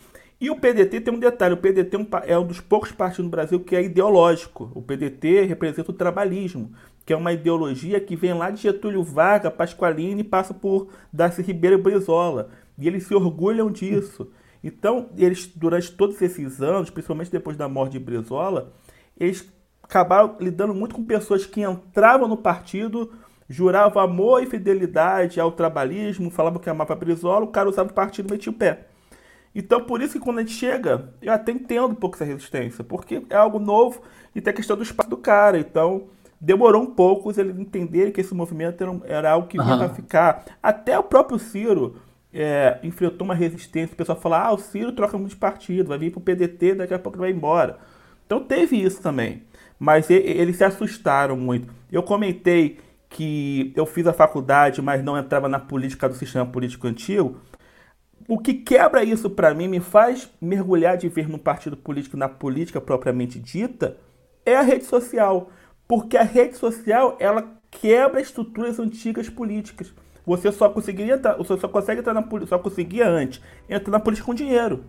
E 0.41 0.49
o 0.49 0.57
PDT 0.57 1.03
tem 1.03 1.15
um 1.15 1.19
detalhe: 1.19 1.55
o 1.55 1.59
PDT 1.59 1.97
é 2.27 2.39
um 2.39 2.47
dos 2.47 2.61
poucos 2.61 2.91
partidos 2.91 3.27
no 3.27 3.31
Brasil 3.31 3.61
que 3.61 3.77
é 3.77 3.83
ideológico. 3.83 4.73
O 4.75 4.81
PDT 4.81 5.43
representa 5.43 5.91
o 5.91 5.95
trabalhismo, 5.95 6.73
que 7.05 7.13
é 7.13 7.17
uma 7.17 7.33
ideologia 7.33 8.01
que 8.01 8.17
vem 8.17 8.33
lá 8.33 8.51
de 8.51 8.63
Getúlio 8.63 9.03
Vargas, 9.03 9.53
Pasqualini 9.53 10.25
passa 10.25 10.55
por 10.55 10.89
Darcy 11.13 11.43
Ribeiro 11.43 11.79
e 11.79 11.83
Brizola. 11.83 12.51
E 12.79 12.87
eles 12.87 13.05
se 13.07 13.15
orgulham 13.15 13.71
disso. 13.71 14.31
Então, 14.65 15.11
eles, 15.17 15.47
durante 15.47 15.93
todos 15.93 16.21
esses 16.21 16.63
anos, 16.63 16.89
principalmente 16.89 17.31
depois 17.31 17.57
da 17.57 17.69
morte 17.69 17.93
de 17.93 17.99
Brizola, 17.99 18.73
eles 19.19 19.51
acabaram 19.83 20.37
lidando 20.41 20.75
muito 20.75 20.95
com 20.95 21.05
pessoas 21.05 21.45
que 21.45 21.63
entravam 21.63 22.29
no 22.29 22.37
partido, 22.37 23.13
juravam 23.51 24.01
amor 24.01 24.43
e 24.43 24.47
fidelidade 24.47 25.41
ao 25.41 25.51
trabalhismo, 25.51 26.31
falavam 26.31 26.61
que 26.61 26.71
amava 26.71 26.95
Brizola, 26.95 27.45
o 27.45 27.49
cara 27.49 27.69
usava 27.69 27.91
o 27.91 27.93
partido 27.93 28.29
e 28.29 28.33
metia 28.33 28.53
o 28.53 28.55
pé. 28.55 28.87
Então, 29.53 29.81
por 29.83 30.01
isso 30.01 30.13
que 30.13 30.21
quando 30.21 30.39
a 30.39 30.43
gente 30.43 30.55
chega, 30.55 31.13
eu 31.21 31.33
até 31.33 31.51
entendo 31.51 31.89
um 31.89 31.95
pouco 31.97 32.15
essa 32.15 32.25
resistência, 32.25 32.85
porque 32.85 33.21
é 33.29 33.35
algo 33.35 33.59
novo 33.59 34.03
e 34.37 34.41
tem 34.41 34.53
a 34.53 34.55
questão 34.55 34.77
do 34.77 34.85
espaço 34.85 35.11
do 35.11 35.17
cara. 35.17 35.59
Então, 35.59 36.05
demorou 36.41 36.81
um 36.81 36.87
pouco 36.87 37.29
eles 37.37 37.59
entenderem 37.59 38.13
que 38.13 38.21
esse 38.21 38.33
movimento 38.33 38.81
era, 38.85 39.01
era 39.05 39.31
algo 39.33 39.49
que 39.49 39.59
vinha 39.59 39.73
uhum. 39.73 39.79
para 39.81 39.89
ficar. 39.89 40.45
Até 40.63 40.97
o 40.97 41.03
próprio 41.03 41.37
Ciro 41.41 41.97
é, 42.33 42.79
enfrentou 42.85 43.25
uma 43.25 43.35
resistência. 43.35 43.95
O 43.95 43.97
pessoal 43.97 44.21
fala: 44.21 44.47
ah, 44.47 44.53
o 44.53 44.59
Ciro 44.59 44.93
troca 44.93 45.19
muito 45.19 45.31
de 45.31 45.37
partido, 45.37 45.89
vai 45.89 45.99
vir 45.99 46.13
para 46.13 46.21
o 46.21 46.23
PDT, 46.23 46.77
daqui 46.77 46.95
a 46.95 46.99
pouco 47.01 47.19
vai 47.19 47.33
embora. 47.33 47.79
Então, 48.25 48.39
teve 48.45 48.77
isso 48.77 49.03
também. 49.03 49.43
Mas 49.77 50.09
eles 50.09 50.57
se 50.57 50.63
assustaram 50.63 51.37
muito. 51.37 51.75
Eu 51.91 52.05
comentei 52.05 52.79
que 53.11 53.73
eu 53.77 53.85
fiz 53.85 54.07
a 54.07 54.13
faculdade, 54.15 54.81
mas 54.81 55.05
não 55.05 55.19
entrava 55.19 55.49
na 55.49 55.59
política 55.59 56.09
do 56.09 56.15
sistema 56.15 56.47
político 56.47 56.87
antigo 56.87 57.37
o 58.31 58.39
que 58.39 58.55
quebra 58.55 59.03
isso 59.03 59.29
para 59.29 59.53
mim, 59.53 59.67
me 59.67 59.81
faz 59.81 60.31
mergulhar 60.41 60.97
de 60.97 61.09
ver 61.09 61.29
no 61.29 61.37
partido 61.37 61.77
político, 61.77 62.17
na 62.17 62.29
política 62.29 62.81
propriamente 62.81 63.41
dita, 63.41 63.97
é 64.47 64.55
a 64.57 64.63
rede 64.63 64.85
social. 64.85 65.51
Porque 65.89 66.17
a 66.17 66.23
rede 66.23 66.57
social, 66.57 67.17
ela 67.19 67.61
quebra 67.69 68.21
estruturas 68.21 68.79
antigas 68.79 69.29
políticas. 69.29 69.93
Você 70.25 70.53
só 70.53 70.69
conseguiria 70.69 71.15
entrar, 71.15 71.37
você 71.37 71.59
só 71.59 71.67
consegue 71.67 72.03
entrar 72.03 72.15
na 72.15 72.23
política, 72.23 72.57
só 72.57 72.63
conseguia 72.63 73.09
antes 73.09 73.41
entrar 73.69 73.91
na 73.91 73.99
política 73.99 74.27
com 74.27 74.33
dinheiro. 74.33 74.85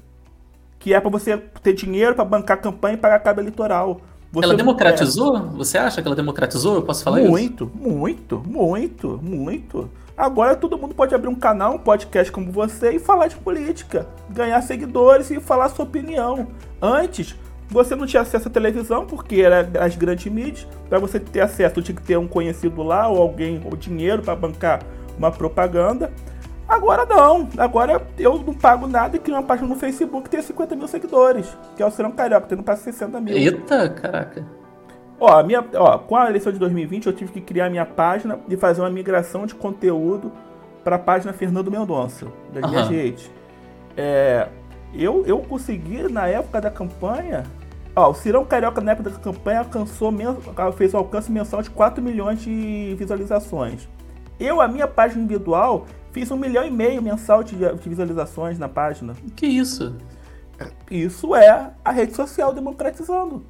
Que 0.78 0.94
é 0.94 1.02
para 1.02 1.10
você 1.10 1.36
ter 1.64 1.74
dinheiro 1.74 2.14
para 2.14 2.26
bancar 2.26 2.62
campanha 2.62 2.94
e 2.94 2.98
pagar 2.98 3.20
cabo 3.22 3.42
eleitoral. 3.42 4.02
Você 4.32 4.46
ela 4.46 4.56
democratizou? 4.56 5.38
É. 5.38 5.42
Você 5.58 5.78
acha 5.78 6.02
que 6.02 6.08
ela 6.08 6.16
democratizou? 6.16 6.76
Eu 6.76 6.82
posso 6.84 7.04
falar 7.04 7.20
muito, 7.20 7.66
isso? 7.66 7.90
Muito, 7.90 8.44
muito, 8.44 8.44
muito, 8.48 9.20
muito. 9.22 9.90
Agora 10.16 10.56
todo 10.56 10.78
mundo 10.78 10.94
pode 10.96 11.14
abrir 11.14 11.28
um 11.28 11.36
canal, 11.36 11.76
um 11.76 11.78
podcast 11.80 12.32
como 12.32 12.52
você 12.52 12.92
e 12.92 13.00
falar 13.00 13.28
de 13.28 13.36
política, 13.36 14.08
ganhar 14.30 14.62
seguidores 14.62 15.32
e 15.32 15.40
falar 15.40 15.70
sua 15.70 15.84
opinião. 15.84 16.48
Antes, 16.82 17.36
você 17.68 17.96
não 17.96 18.06
tinha 18.06 18.22
acesso 18.22 18.48
à 18.48 18.52
televisão 18.52 19.06
porque 19.06 19.42
era 19.42 19.70
as 19.84 19.96
grandes 19.96 20.32
mídias. 20.32 20.68
Para 20.88 21.00
você 21.00 21.20
ter 21.20 21.42
acesso, 21.42 21.82
tinha 21.82 21.96
que 21.96 22.04
ter 22.04 22.18
um 22.18 22.28
conhecido 22.28 22.84
lá 22.84 23.08
ou 23.08 23.22
alguém 23.22 23.62
ou 23.66 23.76
dinheiro 23.76 24.22
para 24.22 24.36
bancar 24.36 24.82
uma 25.18 25.32
propaganda. 25.32 26.12
Agora 26.72 27.06
não. 27.06 27.50
Agora 27.58 28.02
eu 28.18 28.38
não 28.40 28.54
pago 28.54 28.88
nada 28.88 29.18
e 29.18 29.20
crio 29.20 29.36
uma 29.36 29.44
página 29.44 29.68
no 29.68 29.76
Facebook 29.76 30.24
que 30.24 30.30
tem 30.30 30.42
50 30.42 30.74
mil 30.74 30.88
seguidores. 30.88 31.58
Que 31.76 31.84
é 31.84 31.86
o 31.86 31.92
Serão 31.92 32.12
Carioca, 32.12 32.48
tendo 32.48 32.64
para 32.64 32.78
60 32.78 33.20
mil. 33.20 33.36
Eita, 33.36 33.90
caraca. 33.90 34.46
Ó, 35.20 35.28
a 35.28 35.44
minha, 35.44 35.64
ó, 35.76 35.98
com 35.98 36.16
a 36.16 36.30
eleição 36.30 36.52
de 36.52 36.58
2020 36.58 37.08
eu 37.08 37.14
tive 37.14 37.34
que 37.34 37.42
criar 37.42 37.70
minha 37.70 37.86
página 37.86 38.40
e 38.48 38.56
fazer 38.56 38.82
uma 38.82 38.90
migração 38.90 39.46
de 39.46 39.54
conteúdo 39.54 40.32
para 40.82 40.96
a 40.96 41.00
página 41.00 41.34
Fernando 41.34 41.70
Mendonça, 41.70 42.28
das 42.54 42.64
uhum. 42.64 42.70
minhas 42.70 42.88
redes. 42.88 43.32
É, 43.96 44.48
eu, 44.94 45.24
eu 45.28 45.40
consegui, 45.40 46.12
na 46.12 46.28
época 46.28 46.62
da 46.62 46.72
campanha, 46.72 47.44
ó, 47.94 48.10
o 48.10 48.14
Cirão 48.14 48.46
Carioca 48.46 48.80
na 48.82 48.94
época 48.94 49.10
da 49.10 49.20
campanha 49.20 49.60
alcançou, 49.60 50.12
fez 50.76 50.94
um 50.94 50.98
alcance 50.98 51.32
mensal 51.32 51.62
de 51.62 51.70
4 51.70 52.02
milhões 52.02 52.42
de 52.42 52.96
visualizações. 52.98 53.88
Eu, 54.40 54.60
a 54.60 54.68
minha 54.68 54.88
página 54.88 55.22
individual, 55.22 55.86
fiz 56.12 56.30
um 56.32 56.38
milhão 56.38 56.66
e 56.66 56.72
meio 56.72 57.02
mensal 57.02 57.44
de, 57.44 57.56
de 57.56 57.90
visualizações 57.90 58.60
na 58.60 58.70
página. 58.70 59.16
Que 59.36 59.46
isso? 59.46 59.96
Isso 60.90 61.36
é 61.36 61.72
a 61.84 61.92
rede 61.92 62.16
social 62.16 62.54
democratizando. 62.54 63.46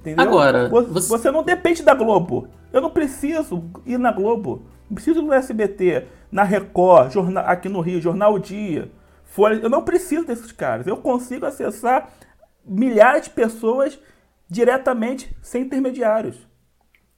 Entendeu? 0.00 0.24
Agora, 0.24 0.68
você... 0.68 1.08
você 1.08 1.30
não 1.30 1.42
depende 1.42 1.82
da 1.82 1.94
Globo. 1.94 2.48
Eu 2.72 2.80
não 2.80 2.90
preciso 2.90 3.64
ir 3.84 3.98
na 3.98 4.12
Globo. 4.12 4.62
Não 4.88 4.94
preciso 4.94 5.20
ir 5.20 5.22
no 5.22 5.32
SBT, 5.32 6.06
na 6.32 6.42
Record, 6.42 7.12
jornal, 7.12 7.44
aqui 7.46 7.68
no 7.68 7.80
Rio, 7.80 8.00
Jornal 8.00 8.38
Dia. 8.38 8.90
Folha. 9.24 9.60
Eu 9.62 9.70
não 9.70 9.82
preciso 9.82 10.26
desses 10.26 10.52
caras. 10.52 10.86
Eu 10.86 10.96
consigo 10.96 11.46
acessar 11.46 12.10
milhares 12.64 13.24
de 13.24 13.30
pessoas 13.30 13.98
diretamente, 14.48 15.34
sem 15.40 15.62
intermediários. 15.62 16.49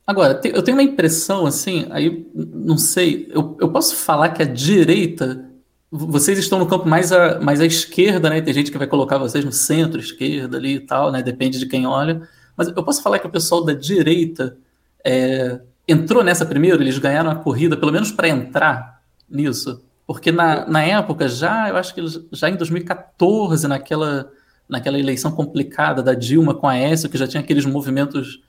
Agora, 0.06 0.40
eu 0.44 0.62
tenho 0.62 0.76
uma 0.76 0.82
impressão, 0.82 1.47
assim, 1.47 1.87
aí 1.90 2.26
não 2.35 2.76
sei, 2.76 3.28
eu, 3.30 3.56
eu 3.61 3.71
posso 3.71 3.94
falar 3.94 4.30
que 4.30 4.42
a 4.42 4.47
direita, 4.47 5.49
vocês 5.90 6.38
estão 6.38 6.59
no 6.59 6.66
campo 6.66 6.88
mais 6.88 7.12
à, 7.12 7.38
mais 7.40 7.61
à 7.61 7.66
esquerda, 7.66 8.28
né? 8.28 8.40
Tem 8.40 8.52
gente 8.52 8.73
que 8.73 8.78
vai 8.78 8.87
colocar 8.87 9.18
vocês 9.18 9.44
no 9.44 9.52
centro-esquerda 9.52 10.56
ali 10.56 10.75
e 10.75 10.80
tal, 10.80 11.12
né? 11.12 11.23
Depende 11.23 11.59
de 11.59 11.66
quem 11.66 11.87
olha. 11.87 12.28
Mas 12.56 12.68
eu 12.68 12.82
posso 12.82 13.02
falar 13.02 13.21
que 13.21 13.26
o 13.26 13.30
pessoal 13.30 13.64
da 13.64 13.73
direita 13.73 14.56
é, 15.04 15.61
entrou 15.87 16.25
nessa 16.25 16.44
primeiro, 16.44 16.82
eles 16.82 16.99
ganharam 16.99 17.30
a 17.30 17.37
corrida, 17.37 17.76
pelo 17.76 17.92
menos 17.92 18.11
para 18.11 18.28
entrar 18.28 19.02
nisso. 19.28 19.82
Porque 20.06 20.32
na, 20.32 20.66
na 20.66 20.82
época, 20.82 21.28
já, 21.28 21.68
eu 21.68 21.76
acho 21.76 21.94
que 21.94 22.02
já 22.32 22.50
em 22.50 22.56
2014, 22.56 23.68
naquela, 23.68 24.30
naquela 24.68 24.99
eleição 24.99 25.30
complicada 25.30 26.02
da 26.02 26.12
Dilma 26.12 26.54
com 26.54 26.68
a 26.68 26.73
Aécio, 26.73 27.09
que 27.09 27.16
já 27.16 27.26
tinha 27.26 27.40
aqueles 27.40 27.64
movimentos 27.64 28.42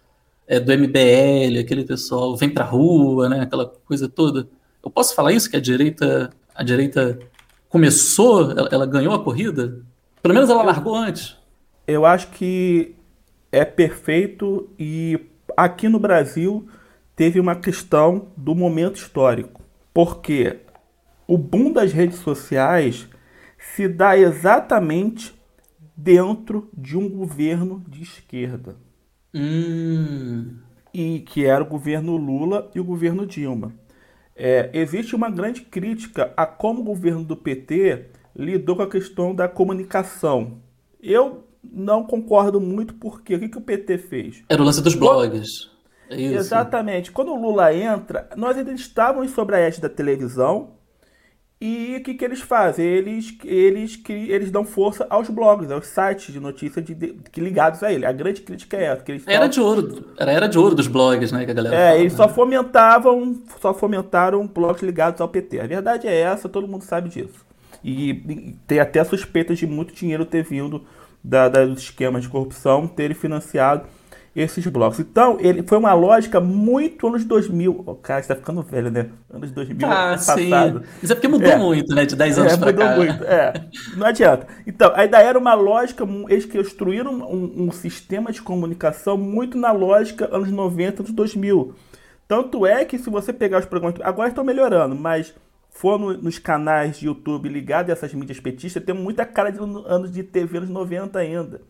é, 0.47 0.59
do 0.59 0.71
MBL, 0.71 1.59
aquele 1.59 1.83
pessoal 1.83 2.35
vem 2.35 2.49
pra 2.49 2.65
rua, 2.65 3.29
né, 3.29 3.41
aquela 3.41 3.65
coisa 3.85 4.07
toda. 4.09 4.47
Eu 4.83 4.91
posso 4.91 5.15
falar 5.15 5.31
isso, 5.31 5.49
que 5.49 5.55
a 5.55 5.61
direita, 5.61 6.29
a 6.53 6.63
direita 6.63 7.19
começou, 7.69 8.51
ela, 8.51 8.69
ela 8.71 8.85
ganhou 8.85 9.13
a 9.13 9.23
corrida? 9.23 9.81
Pelo 10.21 10.33
menos 10.33 10.49
ela 10.49 10.63
largou 10.63 10.95
antes. 10.95 11.37
Eu 11.87 12.05
acho 12.05 12.29
que 12.31 12.95
é 13.51 13.65
perfeito 13.65 14.69
e 14.77 15.19
aqui 15.55 15.87
no 15.87 15.99
Brasil 15.99 16.67
teve 17.15 17.39
uma 17.39 17.55
questão 17.55 18.27
do 18.35 18.55
momento 18.55 18.95
histórico, 18.95 19.61
porque 19.93 20.59
o 21.27 21.37
boom 21.37 21.71
das 21.71 21.91
redes 21.91 22.19
sociais 22.19 23.07
se 23.57 23.87
dá 23.87 24.17
exatamente 24.17 25.33
dentro 25.95 26.69
de 26.75 26.97
um 26.97 27.07
governo 27.07 27.83
de 27.87 28.03
esquerda. 28.03 28.75
Hum. 29.33 30.57
E 30.93 31.19
que 31.21 31.45
era 31.45 31.63
o 31.63 31.67
governo 31.67 32.15
Lula 32.15 32.69
e 32.75 32.79
o 32.79 32.83
governo 32.83 33.25
Dilma. 33.25 33.73
É, 34.35 34.69
existe 34.73 35.15
uma 35.15 35.29
grande 35.29 35.61
crítica 35.61 36.33
a 36.35 36.45
como 36.45 36.81
o 36.81 36.83
governo 36.83 37.23
do 37.23 37.35
PT 37.35 38.07
lidou 38.35 38.75
com 38.75 38.81
a 38.83 38.89
questão 38.89 39.33
da 39.33 39.47
comunicação. 39.47 40.59
Eu 41.01 41.45
não 41.63 42.03
concordo 42.03 42.59
muito 42.59 42.95
porque 42.95 43.35
o 43.35 43.39
que, 43.39 43.49
que 43.49 43.57
o 43.57 43.61
PT 43.61 43.97
fez? 43.99 44.43
Era 44.49 44.61
o 44.61 44.65
lance 44.65 44.81
dos 44.81 44.95
blogs. 44.95 45.71
É 46.09 46.21
Exatamente. 46.21 47.11
Quando 47.11 47.31
o 47.31 47.41
Lula 47.41 47.73
entra, 47.73 48.29
nós 48.35 48.57
ainda 48.57 48.73
estávamos 48.73 49.31
sobre 49.31 49.55
a 49.55 49.59
égide 49.59 49.81
da 49.81 49.89
televisão. 49.89 50.71
E 51.65 51.95
o 51.95 52.03
que, 52.03 52.13
que 52.13 52.25
eles 52.25 52.41
fazem? 52.41 52.85
Eles, 52.85 53.37
eles, 53.45 53.97
eles 54.09 54.51
dão 54.51 54.65
força 54.65 55.07
aos 55.09 55.29
blogs, 55.29 55.71
aos 55.71 55.87
sites 55.87 56.33
de 56.33 56.37
notícias 56.37 56.83
de, 56.83 56.93
de, 56.93 57.13
de 57.13 57.39
ligados 57.39 57.81
a 57.81 57.89
ele. 57.89 58.05
A 58.05 58.11
grande 58.11 58.41
crítica 58.41 58.75
é 58.75 58.83
essa. 58.83 59.01
Que 59.01 59.13
eles 59.13 59.23
era 59.25 59.47
de 59.47 59.61
ouro. 59.61 60.03
Era 60.17 60.33
era 60.33 60.47
de 60.49 60.59
ouro 60.59 60.75
dos 60.75 60.87
blogs, 60.87 61.31
né? 61.31 61.45
Que 61.45 61.51
a 61.51 61.53
galera 61.53 61.73
é, 61.73 61.87
fala, 61.87 61.99
eles 62.01 62.11
né? 62.11 62.17
só 62.17 62.27
fomentavam, 62.27 63.41
só 63.61 63.73
fomentaram 63.73 64.45
blogs 64.45 64.83
ligados 64.83 65.21
ao 65.21 65.29
PT. 65.29 65.61
A 65.61 65.65
verdade 65.65 66.05
é 66.05 66.13
essa, 66.13 66.49
todo 66.49 66.67
mundo 66.67 66.83
sabe 66.83 67.07
disso. 67.07 67.45
E, 67.81 68.09
e 68.09 68.55
tem 68.67 68.81
até 68.81 69.01
suspeitas 69.05 69.57
de 69.57 69.65
muito 69.65 69.93
dinheiro 69.93 70.25
ter 70.25 70.43
vindo 70.43 70.83
da, 71.23 71.47
dos 71.47 71.83
esquemas 71.83 72.23
de 72.23 72.29
corrupção 72.29 72.89
terem 72.89 73.15
financiado 73.15 73.85
esses 74.35 74.65
blocos. 74.65 74.99
Então, 74.99 75.37
ele 75.39 75.61
foi 75.61 75.77
uma 75.77 75.93
lógica 75.93 76.39
muito 76.39 77.07
anos 77.07 77.23
2000. 77.23 77.83
Oh, 77.85 77.95
cara, 77.95 78.21
você 78.21 78.29
tá 78.29 78.35
ficando 78.35 78.63
velho, 78.63 78.89
né? 78.89 79.09
Anos 79.31 79.51
2000, 79.51 79.87
ah, 79.87 79.89
passado. 79.89 80.79
Sim. 80.79 80.85
Isso 81.03 81.13
é 81.13 81.15
porque 81.15 81.27
mudou 81.27 81.51
é. 81.51 81.57
muito, 81.57 81.93
né? 81.93 82.05
De 82.05 82.15
10 82.15 82.39
anos 82.39 82.53
é, 82.53 82.57
pra 82.57 82.71
mudou 82.71 82.85
cá. 82.85 82.95
muito, 82.95 83.23
é. 83.25 83.53
Não 83.95 84.07
adianta. 84.07 84.47
Então, 84.65 84.91
ainda 84.95 85.19
era 85.19 85.37
uma 85.37 85.53
lógica, 85.53 86.03
eles 86.27 86.45
construíram 86.45 87.13
um, 87.13 87.65
um, 87.65 87.71
sistema 87.71 88.31
de 88.31 88.41
comunicação 88.41 89.17
muito 89.17 89.57
na 89.57 89.71
lógica 89.71 90.27
anos 90.35 90.49
90, 90.49 91.03
anos 91.03 91.11
2000. 91.11 91.75
Tanto 92.27 92.65
é 92.65 92.83
que 92.85 92.97
se 92.97 93.09
você 93.09 93.31
pegar 93.31 93.59
os 93.59 93.65
programas... 93.65 93.99
Agora 94.01 94.29
estão 94.29 94.43
melhorando, 94.43 94.95
mas 94.95 95.33
for 95.69 95.99
no, 95.99 96.13
nos 96.13 96.39
canais 96.39 96.97
de 96.97 97.05
YouTube 97.05 97.49
ligados 97.49 97.91
a 97.91 97.93
essas 97.93 98.13
mídias 98.15 98.39
petistas, 98.39 98.83
tem 98.83 98.95
muita 98.95 99.25
cara 99.25 99.51
de 99.51 99.59
anos 99.59 100.11
de 100.11 100.23
TV 100.23 100.57
anos 100.57 100.69
90 100.69 101.19
ainda. 101.19 101.61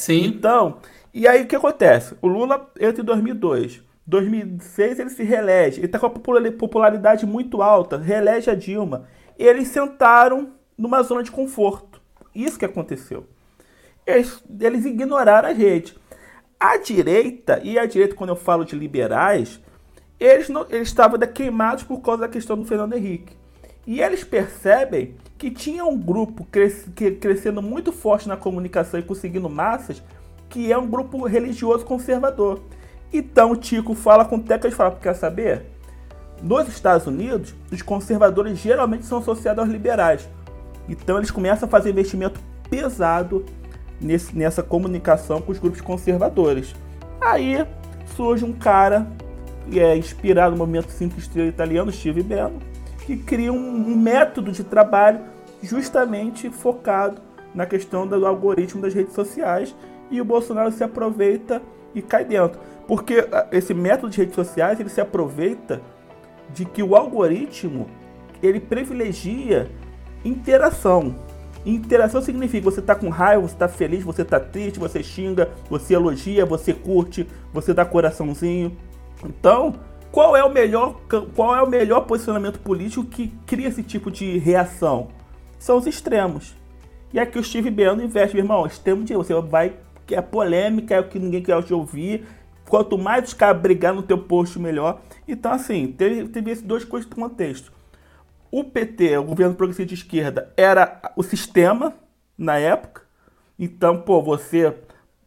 Sim. 0.00 0.24
Então, 0.24 0.78
e 1.12 1.26
aí 1.26 1.42
o 1.42 1.46
que 1.46 1.56
acontece? 1.56 2.16
O 2.22 2.28
Lula 2.28 2.70
entra 2.78 3.02
em 3.02 3.04
2002. 3.04 3.82
2006 4.06 4.98
ele 4.98 5.10
se 5.10 5.22
reelege. 5.22 5.80
Ele 5.80 5.86
está 5.86 5.98
com 5.98 6.06
a 6.06 6.10
popularidade 6.10 7.26
muito 7.26 7.62
alta. 7.62 7.96
Reelege 7.96 8.50
a 8.50 8.54
Dilma. 8.54 9.06
Eles 9.38 9.68
sentaram 9.68 10.52
numa 10.76 11.02
zona 11.02 11.22
de 11.22 11.30
conforto. 11.30 12.00
Isso 12.34 12.58
que 12.58 12.64
aconteceu. 12.64 13.26
Eles, 14.06 14.42
eles 14.60 14.84
ignoraram 14.84 15.48
a 15.48 15.52
rede. 15.52 15.96
A 16.58 16.76
direita, 16.76 17.60
e 17.62 17.78
a 17.78 17.86
direita, 17.86 18.14
quando 18.14 18.30
eu 18.30 18.36
falo 18.36 18.64
de 18.64 18.76
liberais, 18.76 19.60
eles, 20.18 20.48
não, 20.48 20.66
eles 20.68 20.88
estavam 20.88 21.18
queimados 21.20 21.84
por 21.84 22.00
causa 22.00 22.22
da 22.22 22.28
questão 22.28 22.56
do 22.56 22.64
Fernando 22.64 22.92
Henrique. 22.92 23.34
E 23.86 24.02
eles 24.02 24.22
percebem 24.22 25.16
que 25.38 25.50
tinha 25.50 25.84
um 25.84 25.98
grupo 25.98 26.44
cres, 26.44 26.86
que, 26.94 27.12
crescendo 27.12 27.62
muito 27.62 27.92
forte 27.92 28.28
na 28.28 28.36
comunicação 28.36 29.00
e 29.00 29.02
conseguindo 29.02 29.48
massas 29.48 30.02
que 30.50 30.70
é 30.70 30.76
um 30.76 30.86
grupo 30.86 31.24
religioso 31.26 31.84
conservador. 31.84 32.60
Então 33.12 33.52
o 33.52 33.56
Tico 33.56 33.94
fala 33.94 34.24
com 34.24 34.36
o 34.36 34.42
Teca 34.42 34.68
e 34.68 34.72
fala, 34.72 34.90
quer 35.00 35.14
saber? 35.14 35.64
Nos 36.42 36.68
Estados 36.68 37.06
Unidos, 37.06 37.54
os 37.70 37.80
conservadores 37.80 38.58
geralmente 38.58 39.06
são 39.06 39.18
associados 39.18 39.62
aos 39.62 39.72
liberais. 39.72 40.28
Então 40.88 41.16
eles 41.16 41.30
começam 41.30 41.66
a 41.66 41.70
fazer 41.70 41.90
investimento 41.90 42.40
pesado 42.68 43.44
nesse, 44.00 44.36
nessa 44.36 44.62
comunicação 44.62 45.40
com 45.40 45.52
os 45.52 45.58
grupos 45.58 45.80
conservadores. 45.80 46.74
Aí 47.20 47.64
surge 48.16 48.44
um 48.44 48.52
cara 48.52 49.06
que 49.70 49.78
é 49.78 49.96
inspirado 49.96 50.52
no 50.52 50.58
movimento 50.58 50.90
5 50.90 51.18
estrelas 51.18 51.52
italiano, 51.52 51.92
Steve 51.92 52.22
Bannon, 52.22 52.58
que 53.06 53.16
cria 53.16 53.52
um, 53.52 53.56
um 53.56 53.96
método 53.96 54.50
de 54.50 54.64
trabalho 54.64 55.20
justamente 55.62 56.50
focado 56.50 57.20
na 57.54 57.66
questão 57.66 58.06
do 58.06 58.26
algoritmo 58.26 58.80
das 58.80 58.94
redes 58.94 59.14
sociais 59.14 59.74
e 60.10 60.20
o 60.20 60.24
Bolsonaro 60.24 60.72
se 60.72 60.82
aproveita 60.82 61.62
e 61.94 62.02
cai 62.02 62.24
dentro. 62.24 62.60
Porque 62.86 63.26
ah, 63.32 63.46
esse 63.52 63.72
método 63.72 64.10
de 64.10 64.18
redes 64.18 64.34
sociais, 64.34 64.80
ele 64.80 64.88
se 64.88 65.00
aproveita 65.00 65.80
de 66.52 66.64
que 66.64 66.82
o 66.82 66.96
algoritmo, 66.96 67.88
ele 68.42 68.60
privilegia 68.60 69.70
interação. 70.24 71.14
Interação 71.64 72.22
significa 72.22 72.64
você 72.64 72.80
está 72.80 72.94
com 72.94 73.10
raiva, 73.10 73.42
você 73.42 73.54
está 73.54 73.68
feliz, 73.68 74.02
você 74.02 74.22
está 74.22 74.40
triste, 74.40 74.78
você 74.78 75.02
xinga, 75.02 75.50
você 75.68 75.94
elogia, 75.94 76.46
você 76.46 76.72
curte, 76.72 77.28
você 77.52 77.74
dá 77.74 77.84
coraçãozinho. 77.84 78.76
Então, 79.24 79.74
qual 80.10 80.36
é 80.36 80.42
o 80.42 80.50
melhor, 80.50 80.96
qual 81.36 81.54
é 81.54 81.62
o 81.62 81.68
melhor 81.68 82.00
posicionamento 82.02 82.58
político 82.60 83.04
que 83.04 83.28
cria 83.46 83.68
esse 83.68 83.82
tipo 83.82 84.10
de 84.10 84.38
reação? 84.38 85.08
São 85.58 85.76
os 85.76 85.86
extremos. 85.86 86.56
E 87.12 87.20
aqui 87.20 87.38
o 87.38 87.44
Steve 87.44 87.70
Bannon 87.70 88.02
investe, 88.02 88.34
meu 88.34 88.44
irmão, 88.44 88.66
extremo 88.66 89.04
de 89.04 89.14
você 89.14 89.34
vai 89.34 89.74
que 90.10 90.14
é 90.16 90.20
polêmica, 90.20 90.96
é 90.96 91.00
o 91.00 91.08
que 91.08 91.20
ninguém 91.20 91.40
quer 91.40 91.56
ouvir. 91.72 92.26
Quanto 92.68 92.98
mais 92.98 93.28
os 93.28 93.34
caras 93.34 93.62
brigar 93.62 93.94
no 93.94 94.02
teu 94.02 94.18
post, 94.18 94.58
melhor. 94.58 95.02
Então, 95.26 95.52
assim, 95.52 95.86
teve, 95.86 96.28
teve 96.28 96.50
esses 96.50 96.64
dois 96.64 96.84
contexto. 96.84 97.72
O 98.50 98.64
PT, 98.64 99.18
o 99.18 99.22
governo 99.22 99.54
progressista 99.54 99.86
de 99.86 99.94
esquerda, 99.94 100.52
era 100.56 101.00
o 101.14 101.22
sistema 101.22 101.94
na 102.36 102.58
época. 102.58 103.02
Então, 103.56 104.00
pô, 104.00 104.20
você 104.20 104.74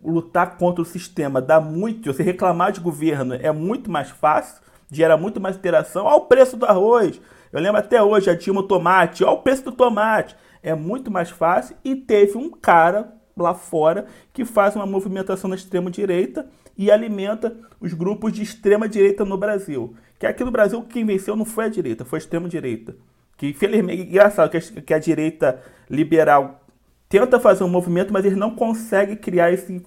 lutar 0.04 0.58
contra 0.58 0.82
o 0.82 0.86
sistema 0.86 1.42
dá 1.42 1.62
muito. 1.62 2.12
Você 2.12 2.24
reclamar 2.24 2.74
de 2.74 2.82
governo 2.82 3.36
é 3.36 3.54
muito 3.54 3.90
mais 3.90 4.10
fácil, 4.10 4.62
gera 4.92 5.16
muito 5.16 5.40
mais 5.40 5.56
interação. 5.56 6.06
Olha 6.06 6.18
o 6.18 6.26
preço 6.26 6.58
do 6.58 6.66
arroz. 6.66 7.22
Eu 7.54 7.62
lembro 7.62 7.80
até 7.80 8.04
hoje, 8.04 8.30
a 8.30 8.36
Dilma 8.36 8.68
Tomate. 8.68 9.24
Olha 9.24 9.34
o 9.34 9.42
preço 9.42 9.64
do 9.64 9.72
tomate. 9.72 10.36
É 10.62 10.76
muito 10.76 11.10
mais 11.10 11.30
fácil. 11.30 11.78
E 11.86 11.96
teve 11.96 12.38
um 12.38 12.50
cara 12.50 13.23
lá 13.36 13.54
fora 13.54 14.06
que 14.32 14.46
faz 14.46 14.76
uma 14.76 14.86
movimentação 14.86 15.50
na 15.50 15.56
extrema 15.56 15.90
direita 15.90 16.48
e 16.78 16.92
alimenta 16.92 17.56
os 17.80 17.94
grupos 17.94 18.34
de 18.34 18.42
extrema 18.42 18.88
direita 18.88 19.26
no 19.26 19.38
Brasil. 19.38 19.96
Que 20.20 20.26
aqui 20.26 20.44
no 20.44 20.52
Brasil 20.52 20.82
quem 20.84 21.06
venceu 21.06 21.36
não 21.36 21.46
foi 21.46 21.66
a 21.66 21.70
direita, 21.70 22.06
foi 22.06 22.18
a 22.18 22.22
extrema 22.22 22.48
direita. 22.48 22.96
Que 23.38 23.48
infelizmente, 23.48 24.04
engraçado 24.04 24.50
que 24.50 24.58
a, 24.58 24.62
que 24.62 24.94
a 24.94 25.00
direita 25.00 25.62
liberal 25.90 26.62
tenta 27.10 27.40
fazer 27.40 27.64
um 27.64 27.70
movimento, 27.70 28.12
mas 28.12 28.26
eles 28.26 28.38
não 28.38 28.56
conseguem 28.56 29.16
criar 29.16 29.52
esse, 29.52 29.84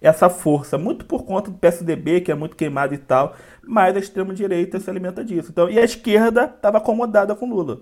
essa 0.00 0.30
força, 0.30 0.78
muito 0.78 1.04
por 1.04 1.24
conta 1.24 1.50
do 1.50 1.58
PSDB, 1.58 2.20
que 2.20 2.30
é 2.30 2.34
muito 2.34 2.56
queimado 2.56 2.94
e 2.94 2.98
tal, 2.98 3.34
mas 3.62 3.96
a 3.96 3.98
extrema 3.98 4.32
direita 4.32 4.78
se 4.78 4.88
alimenta 4.88 5.24
disso. 5.24 5.50
Então, 5.50 5.68
e 5.68 5.78
a 5.78 5.84
esquerda 5.84 6.44
estava 6.44 6.78
acomodada 6.78 7.34
com 7.34 7.48
Lula. 7.48 7.80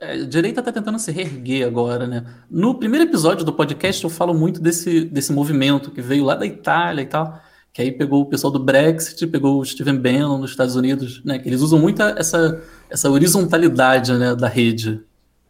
É, 0.00 0.12
a 0.12 0.24
direita 0.24 0.60
está 0.60 0.72
tentando 0.72 0.98
se 0.98 1.12
reerguer 1.12 1.66
agora, 1.66 2.06
né? 2.06 2.24
No 2.50 2.74
primeiro 2.74 3.04
episódio 3.04 3.44
do 3.44 3.52
podcast 3.52 4.02
eu 4.02 4.08
falo 4.08 4.32
muito 4.32 4.58
desse, 4.58 5.04
desse 5.04 5.30
movimento 5.30 5.90
que 5.90 6.00
veio 6.00 6.24
lá 6.24 6.34
da 6.34 6.46
Itália 6.46 7.02
e 7.02 7.06
tal, 7.06 7.38
que 7.70 7.82
aí 7.82 7.92
pegou 7.92 8.22
o 8.22 8.26
pessoal 8.26 8.50
do 8.50 8.58
Brexit, 8.58 9.26
pegou 9.26 9.60
o 9.60 9.64
Steven 9.64 9.98
Bannon 9.98 10.38
nos 10.38 10.52
Estados 10.52 10.74
Unidos, 10.74 11.22
né? 11.22 11.38
Que 11.38 11.50
eles 11.50 11.60
usam 11.60 11.78
muito 11.78 12.02
essa, 12.02 12.62
essa 12.88 13.10
horizontalidade 13.10 14.14
né, 14.14 14.34
da 14.34 14.48
rede. 14.48 15.02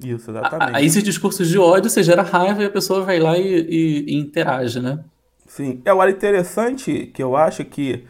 Isso, 0.02 0.30
exatamente. 0.30 0.76
Aí 0.76 0.84
esses 0.84 1.02
discursos 1.02 1.48
de 1.48 1.56
ódio, 1.56 1.88
você 1.88 2.02
gera 2.02 2.22
raiva 2.22 2.62
e 2.62 2.66
a 2.66 2.70
pessoa 2.70 3.04
vai 3.04 3.20
lá 3.20 3.38
e, 3.38 3.46
e, 3.46 4.04
e 4.08 4.14
interage, 4.16 4.80
né? 4.80 4.98
Sim. 5.46 5.80
É, 5.84 5.92
o 5.94 6.08
interessante 6.08 7.06
que 7.14 7.22
eu 7.22 7.36
acho 7.36 7.64
que 7.64 8.04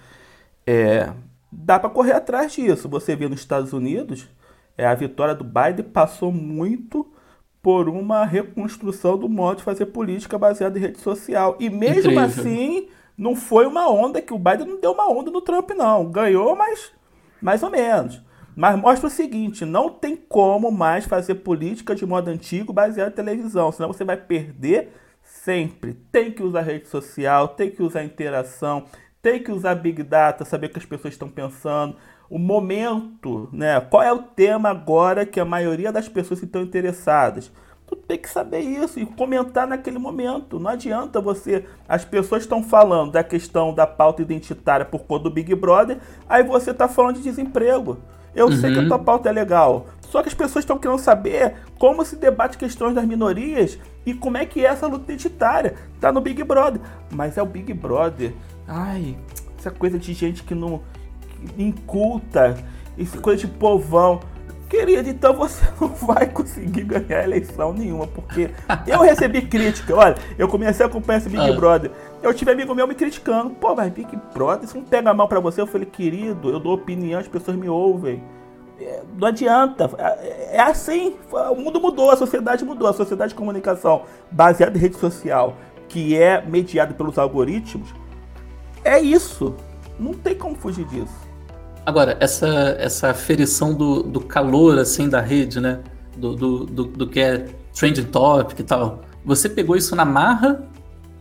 é, 0.66 1.12
dá 1.52 1.78
para 1.78 1.90
correr 1.90 2.12
atrás 2.12 2.52
disso. 2.52 2.88
Você 2.88 3.14
vê 3.14 3.28
nos 3.28 3.40
Estados 3.40 3.74
Unidos 3.74 4.26
é, 4.80 4.86
a 4.86 4.94
vitória 4.94 5.34
do 5.34 5.44
Biden 5.44 5.84
passou 5.92 6.32
muito 6.32 7.06
por 7.60 7.86
uma 7.86 8.24
reconstrução 8.24 9.18
do 9.18 9.28
modo 9.28 9.58
de 9.58 9.62
fazer 9.62 9.84
política 9.86 10.38
baseada 10.38 10.78
em 10.78 10.80
rede 10.80 11.00
social. 11.00 11.54
E 11.60 11.68
mesmo 11.68 12.12
Incrível. 12.12 12.20
assim, 12.24 12.88
não 13.16 13.36
foi 13.36 13.66
uma 13.66 13.90
onda 13.90 14.22
que 14.22 14.32
o 14.32 14.38
Biden 14.38 14.66
não 14.66 14.80
deu 14.80 14.92
uma 14.92 15.06
onda 15.06 15.30
no 15.30 15.42
Trump, 15.42 15.72
não. 15.72 16.10
Ganhou, 16.10 16.56
mas 16.56 16.92
mais 17.42 17.62
ou 17.62 17.68
menos. 17.68 18.22
Mas 18.56 18.80
mostra 18.80 19.06
o 19.06 19.10
seguinte: 19.10 19.66
não 19.66 19.90
tem 19.90 20.16
como 20.16 20.72
mais 20.72 21.04
fazer 21.04 21.34
política 21.36 21.94
de 21.94 22.06
modo 22.06 22.28
antigo 22.28 22.72
baseada 22.72 23.10
em 23.10 23.14
televisão, 23.14 23.70
senão 23.70 23.92
você 23.92 24.02
vai 24.02 24.16
perder 24.16 24.94
sempre. 25.22 25.92
Tem 26.10 26.32
que 26.32 26.42
usar 26.42 26.62
rede 26.62 26.88
social, 26.88 27.48
tem 27.48 27.70
que 27.70 27.82
usar 27.82 28.02
interação, 28.02 28.86
tem 29.20 29.42
que 29.42 29.52
usar 29.52 29.74
Big 29.74 30.02
Data, 30.02 30.46
saber 30.46 30.68
o 30.68 30.70
que 30.70 30.78
as 30.78 30.86
pessoas 30.86 31.12
estão 31.12 31.28
pensando 31.28 31.96
o 32.30 32.38
momento, 32.38 33.48
né? 33.52 33.80
Qual 33.80 34.00
é 34.00 34.12
o 34.12 34.22
tema 34.22 34.70
agora 34.70 35.26
que 35.26 35.40
a 35.40 35.44
maioria 35.44 35.90
das 35.90 36.08
pessoas 36.08 36.40
estão 36.40 36.62
interessadas? 36.62 37.50
Tu 37.88 37.96
tem 37.96 38.16
que 38.16 38.30
saber 38.30 38.60
isso 38.60 39.00
e 39.00 39.04
comentar 39.04 39.66
naquele 39.66 39.98
momento. 39.98 40.60
Não 40.60 40.70
adianta 40.70 41.20
você. 41.20 41.64
As 41.88 42.04
pessoas 42.04 42.42
estão 42.42 42.62
falando 42.62 43.10
da 43.10 43.24
questão 43.24 43.74
da 43.74 43.84
pauta 43.84 44.22
identitária 44.22 44.86
por 44.86 45.00
conta 45.00 45.24
do 45.24 45.30
Big 45.30 45.52
Brother, 45.56 45.98
aí 46.28 46.44
você 46.44 46.70
está 46.70 46.86
falando 46.86 47.16
de 47.16 47.22
desemprego. 47.22 47.98
Eu 48.32 48.46
uhum. 48.46 48.52
sei 48.52 48.72
que 48.72 48.78
a 48.78 48.86
tua 48.86 49.00
pauta 49.00 49.28
é 49.28 49.32
legal. 49.32 49.86
Só 50.02 50.22
que 50.22 50.28
as 50.28 50.34
pessoas 50.34 50.62
estão 50.62 50.78
querendo 50.78 51.00
saber 51.00 51.56
como 51.80 52.04
se 52.04 52.14
debate 52.14 52.56
questões 52.56 52.94
das 52.94 53.04
minorias 53.04 53.76
e 54.06 54.14
como 54.14 54.36
é 54.36 54.46
que 54.46 54.64
é 54.64 54.68
essa 54.68 54.86
luta 54.86 55.12
identitária. 55.12 55.74
Tá 56.00 56.12
no 56.12 56.20
Big 56.20 56.44
Brother. 56.44 56.80
Mas 57.10 57.36
é 57.36 57.42
o 57.42 57.46
Big 57.46 57.74
Brother. 57.74 58.32
Ai, 58.68 59.16
essa 59.58 59.72
coisa 59.72 59.98
de 59.98 60.12
gente 60.12 60.44
que 60.44 60.54
não 60.54 60.80
inculta, 61.58 62.56
esse 62.98 63.18
coisa 63.18 63.40
de 63.40 63.46
povão. 63.46 64.20
Querido, 64.68 65.08
então 65.08 65.34
você 65.34 65.64
não 65.80 65.88
vai 65.88 66.26
conseguir 66.26 66.84
ganhar 66.84 67.24
eleição 67.24 67.72
nenhuma, 67.72 68.06
porque 68.06 68.50
eu 68.86 69.00
recebi 69.00 69.42
crítica. 69.42 69.96
Olha, 69.96 70.14
eu 70.38 70.46
comecei 70.46 70.86
a 70.86 70.88
acompanhar 70.88 71.18
esse 71.18 71.28
Big 71.28 71.42
ah. 71.42 71.52
Brother. 71.52 71.90
Eu 72.22 72.32
tive 72.32 72.52
amigo 72.52 72.72
meu 72.72 72.86
me 72.86 72.94
criticando. 72.94 73.50
Pô, 73.50 73.74
mas 73.74 73.92
Big 73.92 74.16
Brother, 74.32 74.64
isso 74.64 74.76
não 74.76 74.84
pega 74.84 75.12
mal 75.12 75.26
para 75.26 75.40
você? 75.40 75.60
Eu 75.60 75.66
falei, 75.66 75.86
querido, 75.86 76.50
eu 76.50 76.60
dou 76.60 76.74
opinião, 76.74 77.18
as 77.18 77.26
pessoas 77.26 77.56
me 77.56 77.68
ouvem. 77.68 78.22
É, 78.80 79.02
não 79.18 79.26
adianta. 79.26 79.90
É, 79.98 80.56
é 80.56 80.60
assim. 80.60 81.16
O 81.32 81.56
mundo 81.56 81.80
mudou, 81.80 82.10
a 82.10 82.16
sociedade 82.16 82.64
mudou. 82.64 82.86
A 82.86 82.92
sociedade 82.92 83.30
de 83.30 83.34
comunicação 83.34 84.02
baseada 84.30 84.78
em 84.78 84.80
rede 84.80 84.96
social, 84.96 85.56
que 85.88 86.16
é 86.16 86.40
mediada 86.40 86.94
pelos 86.94 87.18
algoritmos, 87.18 87.92
é 88.84 89.00
isso. 89.00 89.54
Não 89.98 90.14
tem 90.14 90.34
como 90.34 90.54
fugir 90.54 90.84
disso. 90.86 91.29
Agora, 91.90 92.16
essa, 92.20 92.76
essa 92.78 93.10
aferição 93.10 93.74
do, 93.74 94.02
do 94.02 94.20
calor, 94.20 94.78
assim, 94.78 95.08
da 95.08 95.20
rede, 95.20 95.60
né? 95.60 95.80
Do, 96.16 96.36
do, 96.36 96.64
do, 96.66 96.84
do 96.84 97.06
que 97.08 97.20
é 97.20 97.46
trending 97.74 98.04
topic 98.04 98.60
e 98.60 98.62
tal. 98.62 99.00
Você 99.24 99.48
pegou 99.48 99.76
isso 99.76 99.96
na 99.96 100.04
marra 100.04 100.68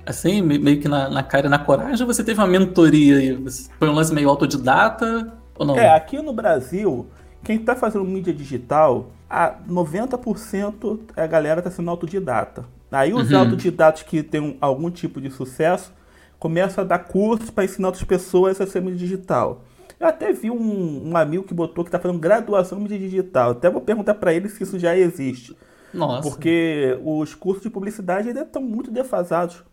Assim, 0.09 0.41
meio 0.41 0.79
que 0.81 0.87
na, 0.87 1.07
na 1.07 1.21
cara 1.21 1.45
e 1.45 1.49
na 1.51 1.59
coragem, 1.59 2.01
ou 2.01 2.11
você 2.11 2.23
teve 2.23 2.39
uma 2.39 2.47
mentoria 2.47 3.17
aí? 3.17 3.45
Foi 3.77 3.87
um 3.87 3.93
lance 3.93 4.11
meio 4.11 4.27
autodidata 4.27 5.31
ou 5.55 5.63
não? 5.63 5.77
É, 5.77 5.93
aqui 5.93 6.19
no 6.19 6.33
Brasil, 6.33 7.05
quem 7.43 7.57
está 7.57 7.75
fazendo 7.75 8.03
mídia 8.03 8.33
digital, 8.33 9.11
a 9.29 9.53
90% 9.69 10.99
a 11.15 11.27
galera 11.27 11.59
está 11.59 11.69
sendo 11.69 11.91
autodidata. 11.91 12.65
Aí 12.91 13.13
os 13.13 13.29
uhum. 13.29 13.37
autodidatos 13.37 14.01
que 14.01 14.23
têm 14.23 14.57
algum 14.59 14.89
tipo 14.89 15.21
de 15.21 15.29
sucesso 15.29 15.93
começam 16.39 16.83
a 16.83 16.87
dar 16.87 16.99
cursos 16.99 17.51
para 17.51 17.65
ensinar 17.65 17.89
outras 17.89 18.03
pessoas 18.03 18.59
a 18.59 18.65
ser 18.65 18.81
mídia 18.81 18.97
digital. 18.97 19.63
Eu 19.99 20.07
até 20.07 20.31
vi 20.31 20.49
um, 20.49 21.09
um 21.09 21.17
amigo 21.17 21.43
que 21.43 21.53
botou 21.53 21.83
que 21.83 21.89
está 21.89 21.99
fazendo 21.99 22.19
graduação 22.19 22.77
em 22.77 22.83
mídia 22.83 22.97
digital. 22.97 23.51
Até 23.51 23.69
vou 23.69 23.81
perguntar 23.81 24.15
para 24.15 24.33
ele 24.33 24.47
se 24.47 24.63
isso 24.63 24.79
já 24.79 24.97
existe. 24.97 25.55
Nossa. 25.93 26.29
Porque 26.29 26.97
os 27.03 27.35
cursos 27.35 27.63
de 27.63 27.69
publicidade 27.69 28.29
ainda 28.29 28.41
estão 28.41 28.61
muito 28.61 28.89
defasados 28.91 29.63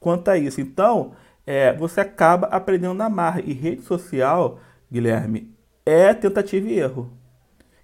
quanto 0.00 0.28
a 0.28 0.36
isso. 0.36 0.60
Então, 0.60 1.12
é, 1.46 1.72
você 1.72 2.00
acaba 2.00 2.48
aprendendo 2.48 2.94
na 2.94 3.08
marra. 3.08 3.40
E 3.40 3.52
rede 3.52 3.82
social, 3.82 4.58
Guilherme, 4.90 5.54
é 5.84 6.12
tentativa 6.12 6.68
e 6.68 6.78
erro. 6.78 7.12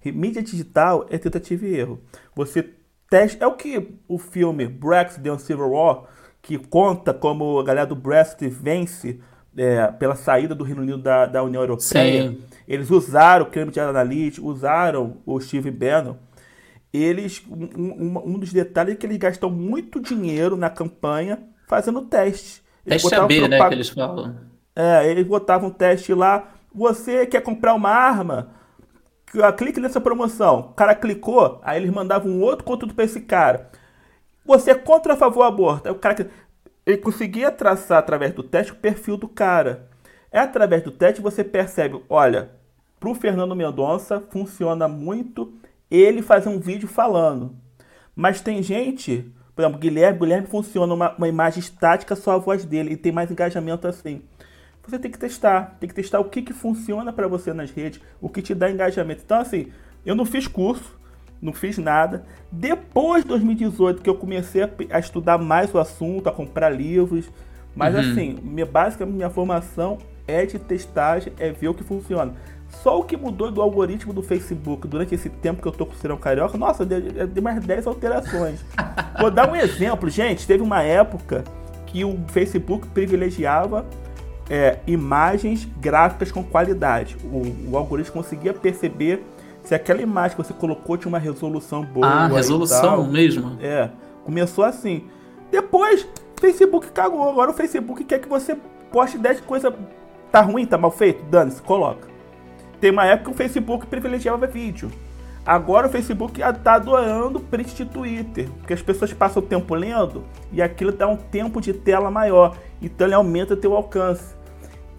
Mídia 0.04 0.42
digital 0.42 1.06
é 1.08 1.16
tentativa 1.18 1.64
e 1.64 1.76
erro. 1.76 2.00
Você 2.34 2.68
testa. 3.08 3.44
É 3.44 3.46
o 3.46 3.54
que 3.54 3.94
o 4.08 4.18
filme 4.18 4.66
Brexit 4.66 5.22
The 5.22 5.38
Civil 5.38 5.70
War, 5.70 6.04
que 6.40 6.58
conta 6.58 7.14
como 7.14 7.60
a 7.60 7.62
galera 7.62 7.86
do 7.86 7.94
Brexit 7.94 8.48
vence 8.48 9.20
é, 9.56 9.86
pela 9.92 10.14
saída 10.14 10.54
do 10.54 10.64
Reino 10.64 10.82
Unido 10.82 10.98
da, 10.98 11.26
da 11.26 11.42
União 11.42 11.62
Europeia. 11.62 12.30
Sim. 12.30 12.40
Eles 12.66 12.90
usaram 12.90 13.44
o 13.44 13.50
Cambridge 13.50 13.80
Analytica, 13.80 14.46
usaram 14.46 15.18
o 15.26 15.40
Steve 15.40 15.70
Bannon. 15.70 16.16
Eles, 16.92 17.42
um, 17.48 17.68
um, 17.76 18.22
um, 18.26 18.38
dos 18.38 18.52
detalhes 18.52 18.94
é 18.94 18.96
que 18.96 19.06
eles 19.06 19.16
gastam 19.16 19.50
muito 19.50 20.00
dinheiro 20.00 20.56
na 20.56 20.68
campanha 20.68 21.38
fazendo 21.66 22.02
teste. 22.02 22.62
Eles 22.86 23.02
teste 23.02 23.14
AB, 23.14 23.48
né, 23.48 23.68
que 23.68 23.74
eles 23.74 23.88
falam. 23.88 24.36
É, 24.76 25.08
eles 25.08 25.26
botavam 25.26 25.68
um 25.68 25.72
teste 25.72 26.12
lá. 26.12 26.52
Você 26.74 27.26
quer 27.26 27.42
comprar 27.42 27.74
uma 27.74 27.90
arma? 27.90 28.50
Clique 29.56 29.80
nessa 29.80 30.00
promoção. 30.00 30.60
O 30.60 30.74
cara 30.74 30.94
clicou, 30.94 31.60
aí 31.62 31.80
eles 31.80 31.90
mandavam 31.90 32.30
um 32.30 32.42
outro 32.42 32.64
conteúdo 32.64 32.94
para 32.94 33.04
esse 33.04 33.20
cara. 33.22 33.70
Você 34.44 34.72
é 34.72 34.74
contra 34.74 35.14
a 35.14 35.16
favor 35.16 35.44
do 35.44 35.48
aborto? 35.48 35.88
Aí 35.88 35.94
o 35.94 35.98
cara 35.98 36.28
ele 36.84 36.98
conseguia 36.98 37.50
traçar 37.50 37.98
através 37.98 38.32
do 38.32 38.42
teste 38.42 38.72
o 38.72 38.76
perfil 38.76 39.16
do 39.16 39.28
cara. 39.28 39.88
É 40.30 40.38
através 40.38 40.82
do 40.82 40.90
teste 40.90 41.20
você 41.20 41.44
percebe, 41.44 42.02
olha, 42.08 42.50
para 42.98 43.10
o 43.10 43.14
Fernando 43.14 43.54
Mendonça 43.54 44.20
funciona 44.30 44.88
muito 44.88 45.52
ele 45.90 46.22
fazer 46.22 46.48
um 46.48 46.58
vídeo 46.58 46.88
falando. 46.88 47.54
Mas 48.14 48.40
tem 48.40 48.62
gente, 48.62 49.30
por 49.54 49.62
exemplo, 49.62 49.78
Guilherme, 49.78 50.18
Guilherme 50.18 50.46
funciona 50.46 50.92
uma, 50.92 51.14
uma 51.16 51.28
imagem 51.28 51.60
estática 51.60 52.16
só 52.16 52.32
a 52.32 52.38
voz 52.38 52.64
dele 52.64 52.92
e 52.92 52.96
tem 52.96 53.12
mais 53.12 53.30
engajamento 53.30 53.86
assim. 53.86 54.22
Você 54.86 54.98
tem 54.98 55.10
que 55.10 55.18
testar, 55.18 55.76
tem 55.78 55.88
que 55.88 55.94
testar 55.94 56.18
o 56.18 56.24
que, 56.24 56.42
que 56.42 56.52
funciona 56.52 57.12
para 57.12 57.28
você 57.28 57.52
nas 57.52 57.70
redes, 57.70 58.00
o 58.20 58.28
que 58.28 58.42
te 58.42 58.54
dá 58.54 58.70
engajamento. 58.70 59.22
Então 59.24 59.40
assim, 59.40 59.70
eu 60.04 60.14
não 60.14 60.24
fiz 60.24 60.48
curso, 60.48 60.98
não 61.42 61.52
fiz 61.52 61.76
nada. 61.76 62.24
Depois 62.50 63.24
de 63.24 63.28
2018 63.30 64.00
que 64.00 64.08
eu 64.08 64.14
comecei 64.14 64.62
a, 64.62 64.70
a 64.90 65.00
estudar 65.00 65.36
mais 65.38 65.74
o 65.74 65.78
assunto, 65.78 66.28
a 66.28 66.32
comprar 66.32 66.70
livros. 66.70 67.28
Mas 67.74 67.94
uhum. 67.94 68.00
assim, 68.00 68.38
minha, 68.42 68.64
basicamente 68.64 69.16
minha 69.16 69.30
formação 69.30 69.98
é 70.28 70.46
de 70.46 70.58
testagem, 70.58 71.32
é 71.38 71.50
ver 71.50 71.68
o 71.68 71.74
que 71.74 71.82
funciona. 71.82 72.32
Só 72.68 72.98
o 72.98 73.04
que 73.04 73.16
mudou 73.16 73.50
do 73.50 73.60
algoritmo 73.60 74.12
do 74.12 74.22
Facebook 74.22 74.86
durante 74.86 75.14
esse 75.14 75.28
tempo 75.28 75.60
que 75.60 75.68
eu 75.68 75.72
tô 75.72 75.84
com 75.84 75.92
o 75.92 75.96
Serão 75.96 76.16
Carioca, 76.16 76.56
nossa, 76.56 76.86
deu, 76.86 77.26
deu 77.26 77.42
mais 77.42 77.62
10 77.62 77.86
alterações. 77.86 78.64
Vou 79.20 79.30
dar 79.30 79.50
um 79.50 79.56
exemplo, 79.56 80.08
gente. 80.08 80.46
Teve 80.46 80.62
uma 80.62 80.82
época 80.82 81.44
que 81.86 82.04
o 82.04 82.18
Facebook 82.28 82.88
privilegiava 82.88 83.84
é, 84.48 84.78
imagens 84.86 85.68
gráficas 85.80 86.32
com 86.32 86.42
qualidade. 86.42 87.16
O, 87.24 87.72
o 87.72 87.76
algoritmo 87.76 88.14
conseguia 88.14 88.54
perceber 88.54 89.22
se 89.64 89.74
aquela 89.74 90.02
imagem 90.02 90.36
que 90.36 90.42
você 90.42 90.52
colocou 90.52 90.96
tinha 90.96 91.08
uma 91.08 91.18
resolução 91.18 91.84
boa. 91.84 92.06
Ah, 92.06 92.26
resolução 92.26 93.06
mesmo? 93.06 93.56
É. 93.60 93.90
Começou 94.24 94.64
assim. 94.64 95.04
Depois, 95.50 96.06
Facebook 96.40 96.90
cagou. 96.90 97.28
Agora 97.28 97.50
o 97.50 97.54
Facebook 97.54 98.04
quer 98.04 98.18
que 98.18 98.28
você 98.28 98.56
poste 98.90 99.18
10 99.18 99.40
coisas. 99.42 99.72
Tá 100.30 100.40
ruim, 100.40 100.66
tá 100.66 100.78
mal 100.78 100.90
feito? 100.90 101.22
Dane-se, 101.24 101.60
coloca. 101.62 102.08
Tem 102.80 102.90
uma 102.90 103.04
época 103.04 103.30
que 103.30 103.34
o 103.34 103.36
Facebook 103.36 103.86
privilegiava 103.86 104.46
vídeo. 104.46 104.90
Agora 105.44 105.88
o 105.88 105.90
Facebook 105.90 106.40
tá 106.62 106.74
adorando 106.74 107.40
print 107.40 107.74
de 107.74 107.84
Twitter, 107.84 108.48
porque 108.58 108.74
as 108.74 108.82
pessoas 108.82 109.12
passam 109.12 109.42
o 109.42 109.46
tempo 109.46 109.74
lendo 109.74 110.24
e 110.52 110.62
aquilo 110.62 110.92
dá 110.92 111.08
um 111.08 111.16
tempo 111.16 111.60
de 111.60 111.72
tela 111.72 112.12
maior, 112.12 112.56
então 112.80 113.08
ele 113.08 113.14
aumenta 113.14 113.56
teu 113.56 113.74
alcance. 113.74 114.36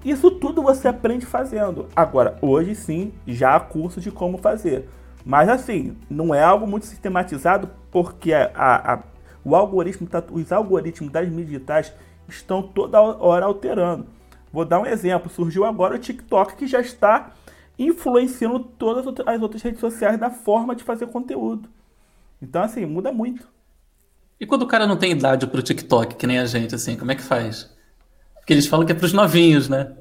Isso 0.04 0.32
tudo 0.32 0.62
você 0.62 0.88
aprende 0.88 1.26
fazendo. 1.26 1.88
Agora, 1.96 2.38
hoje 2.42 2.76
sim, 2.76 3.14
já 3.26 3.56
há 3.56 3.60
curso 3.60 4.02
de 4.02 4.12
como 4.12 4.38
fazer. 4.38 4.90
Mas 5.26 5.48
assim, 5.48 5.96
não 6.10 6.36
é 6.36 6.44
algo 6.44 6.68
muito 6.68 6.86
sistematizado 6.86 7.70
porque 7.90 8.34
a, 8.34 8.52
a, 8.56 9.04
o 9.46 9.56
algoritmo, 9.56 10.08
tá, 10.08 10.22
os 10.32 10.52
algoritmos 10.52 11.12
das 11.12 11.30
mídias 11.30 11.48
digitais 11.48 11.94
estão 12.28 12.62
toda 12.62 13.02
hora 13.02 13.46
alterando. 13.46 14.06
Vou 14.52 14.66
dar 14.66 14.80
um 14.80 14.86
exemplo. 14.86 15.30
Surgiu 15.30 15.66
agora 15.66 15.96
o 15.96 16.00
TikTok 16.00 16.56
que 16.56 16.68
já 16.68 16.82
está 16.82 17.32
influenciando 17.80 18.60
todas 18.60 19.06
as 19.26 19.42
outras 19.42 19.62
redes 19.62 19.80
sociais 19.80 20.20
da 20.20 20.30
forma 20.30 20.76
de 20.76 20.84
fazer 20.84 21.08
conteúdo. 21.08 21.70
Então, 22.42 22.62
assim, 22.62 22.86
muda 22.86 23.12
muito. 23.12 23.48
E 24.40 24.46
quando 24.46 24.64
o 24.64 24.68
cara 24.68 24.86
não 24.86 24.98
tem 24.98 25.12
idade 25.12 25.48
para 25.48 25.60
o 25.60 25.64
TikTok, 25.64 26.16
que 26.16 26.28
nem 26.28 26.40
a 26.40 26.46
gente, 26.46 26.76
assim, 26.76 26.98
como 26.98 27.12
é 27.12 27.16
que 27.16 27.22
faz? 27.22 27.73
Porque 28.44 28.52
eles 28.52 28.68
falam 28.68 28.86
que 28.86 28.92
é 28.92 28.96
pros 28.96 29.14
novinhos, 29.14 29.70
né? 29.70 29.94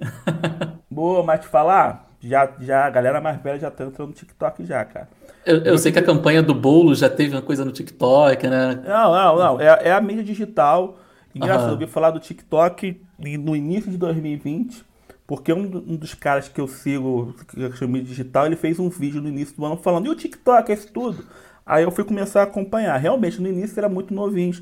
Boa, 0.91 1.23
mas 1.23 1.43
te 1.43 1.47
falar, 1.47 2.11
já, 2.21 2.53
já 2.61 2.85
a 2.85 2.91
galera 2.91 3.21
mais 3.21 3.41
velha 3.41 3.57
já 3.57 3.71
tá 3.71 3.85
entrando 3.85 4.09
no 4.09 4.15
TikTok 4.15 4.67
já, 4.67 4.85
cara. 4.85 5.09
Eu, 5.47 5.59
eu 5.59 5.79
sei 5.79 5.93
que 5.93 6.01
a 6.01 6.03
campanha 6.03 6.43
do 6.43 6.53
bolo 6.53 6.93
já 6.93 7.09
teve 7.09 7.37
uma 7.37 7.43
coisa 7.43 7.65
no 7.65 7.71
TikTok, 7.71 8.49
né? 8.49 8.83
Não, 8.85 9.13
não, 9.13 9.37
não. 9.39 9.61
É, 9.61 9.89
é 9.89 9.93
a 9.93 10.01
mídia 10.01 10.25
digital. 10.25 10.99
Engraçado, 11.33 11.61
uhum. 11.61 11.69
eu 11.69 11.75
ouvi 11.75 11.87
falar 11.87 12.11
do 12.11 12.19
TikTok 12.19 13.01
no 13.17 13.55
início 13.55 13.93
de 13.93 13.97
2020, 13.97 14.85
porque 15.25 15.53
um, 15.53 15.63
um 15.63 15.97
dos 15.97 16.13
caras 16.13 16.49
que 16.49 16.61
eu 16.61 16.67
sigo, 16.67 17.37
que 17.47 17.77
chama 17.77 17.93
mídia 17.93 18.09
digital, 18.09 18.47
ele 18.47 18.57
fez 18.57 18.81
um 18.81 18.89
vídeo 18.89 19.23
no 19.23 19.29
início 19.29 19.57
do 19.57 19.65
ano 19.65 19.77
falando, 19.77 20.07
e 20.07 20.11
o 20.11 20.17
TikTok, 20.17 20.73
é 20.73 20.75
isso 20.75 20.93
tudo? 20.93 21.25
Aí 21.65 21.85
eu 21.85 21.93
fui 21.93 22.03
começar 22.03 22.41
a 22.41 22.45
acompanhar. 22.45 22.97
Realmente, 22.97 23.41
no 23.41 23.47
início 23.47 23.79
era 23.79 23.89
muito 23.89 24.13
novinho 24.13 24.53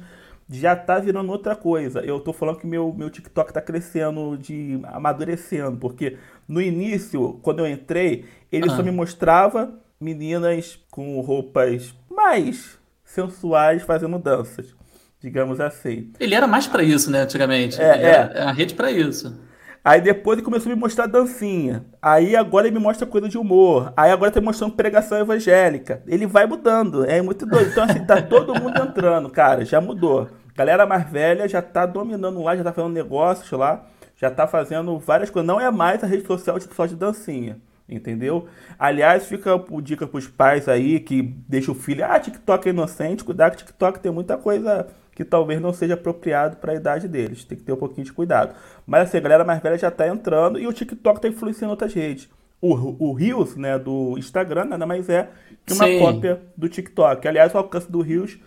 já 0.51 0.75
tá 0.75 0.99
virando 0.99 1.31
outra 1.31 1.55
coisa. 1.55 2.01
Eu 2.01 2.19
tô 2.19 2.33
falando 2.33 2.59
que 2.59 2.67
meu, 2.67 2.93
meu 2.93 3.09
TikTok 3.09 3.53
tá 3.53 3.61
crescendo, 3.61 4.37
de 4.37 4.81
amadurecendo, 4.85 5.77
porque 5.77 6.17
no 6.49 6.61
início, 6.61 7.39
quando 7.43 7.61
eu 7.61 7.69
entrei, 7.69 8.25
ele 8.51 8.69
só 8.69 8.83
me 8.83 8.91
mostrava 8.91 9.73
meninas 10.01 10.79
com 10.91 11.21
roupas 11.21 11.95
mais 12.11 12.79
sensuais 13.05 13.83
fazendo 13.83 14.19
danças, 14.19 14.75
digamos 15.21 15.61
assim. 15.61 16.11
Ele 16.19 16.35
era 16.35 16.47
mais 16.47 16.67
para 16.67 16.83
isso, 16.83 17.11
né, 17.11 17.21
antigamente. 17.21 17.81
É, 17.81 18.31
é. 18.35 18.43
a 18.43 18.51
rede 18.51 18.75
para 18.75 18.91
isso. 18.91 19.39
Aí 19.83 20.01
depois 20.01 20.37
ele 20.37 20.45
começou 20.45 20.71
a 20.71 20.75
me 20.75 20.81
mostrar 20.81 21.07
dancinha. 21.07 21.87
Aí 22.03 22.37
agora 22.37 22.67
ele 22.67 22.77
me 22.77 22.83
mostra 22.83 23.07
coisa 23.07 23.29
de 23.29 23.39
humor. 23.39 23.93
Aí 23.97 24.11
agora 24.11 24.31
tá 24.31 24.41
me 24.41 24.47
mostrando 24.47 24.75
pregação 24.75 25.19
evangélica. 25.19 26.03
Ele 26.07 26.27
vai 26.27 26.47
mudando. 26.47 27.05
É 27.07 27.23
muito 27.23 27.47
doido. 27.47 27.71
Então, 27.71 27.85
assim, 27.85 28.05
tá 28.05 28.21
todo 28.21 28.55
mundo 28.61 28.79
entrando, 28.79 29.31
cara. 29.31 29.65
Já 29.65 29.81
mudou. 29.81 30.29
Galera 30.55 30.87
mais 30.87 31.09
velha 31.11 31.49
já 31.49 31.63
tá 31.63 31.87
dominando 31.87 32.43
lá, 32.43 32.57
já 32.57 32.65
tá 32.65 32.73
fazendo 32.73 32.93
negócios 32.93 33.51
lá, 33.51 33.87
já 34.17 34.31
tá 34.31 34.47
fazendo 34.47 34.99
várias 34.99 35.31
coisas. 35.31 35.47
Não 35.47 35.61
é 35.61 35.71
mais 35.71 36.03
a 36.05 36.07
rede 36.07 36.27
social 36.27 36.59
só 36.61 36.87
de 36.87 36.97
dancinha, 36.97 37.59
entendeu? 37.89 38.47
Aliás, 38.79 39.27
fica 39.27 39.55
o 39.55 39.81
dica 39.81 40.07
pros 40.07 40.27
pais 40.27 40.69
aí 40.69 41.01
que 41.01 41.23
deixa 41.23 41.73
o 41.73 41.75
filho, 41.75 42.05
ah, 42.05 42.19
TikTok 42.19 42.69
é 42.69 42.71
inocente, 42.71 43.25
cuidado 43.25 43.53
que 43.53 43.65
TikTok 43.65 44.01
tem 44.01 44.13
muita 44.13 44.37
coisa 44.37 44.87
que 45.15 45.25
talvez 45.25 45.61
não 45.61 45.73
seja 45.73 45.95
apropriado 45.95 46.57
para 46.57 46.73
a 46.73 46.75
idade 46.75 47.07
deles. 47.07 47.45
Tem 47.45 47.59
que 47.59 47.65
ter 47.65 47.73
um 47.73 47.77
pouquinho 47.77 48.07
de 48.07 48.13
cuidado. 48.13 48.55
Mas 48.87 49.03
assim, 49.03 49.19
a 49.19 49.21
galera 49.21 49.45
mais 49.45 49.61
velha 49.61 49.77
já 49.77 49.91
tá 49.91 50.09
entrando 50.09 50.59
e 50.59 50.67
o 50.67 50.73
TikTok 50.73 51.21
tá 51.21 51.29
influenciando 51.29 51.73
outras 51.73 51.93
redes. 51.93 52.29
O, 52.61 52.75
o 52.75 53.13
Reels, 53.13 53.57
né, 53.57 53.79
do 53.79 54.17
Instagram, 54.19 54.67
nada 54.67 54.87
mais 54.87 55.09
é 55.09 55.29
que 55.67 55.73
uma 55.73 55.87
Sim. 55.87 55.99
cópia 55.99 56.41
do 56.57 56.69
TikTok. 56.69 57.27
Aliás, 57.27 57.55
o 57.55 57.59
alcance 57.59 57.91
do 57.91 58.01
Reels 58.01 58.39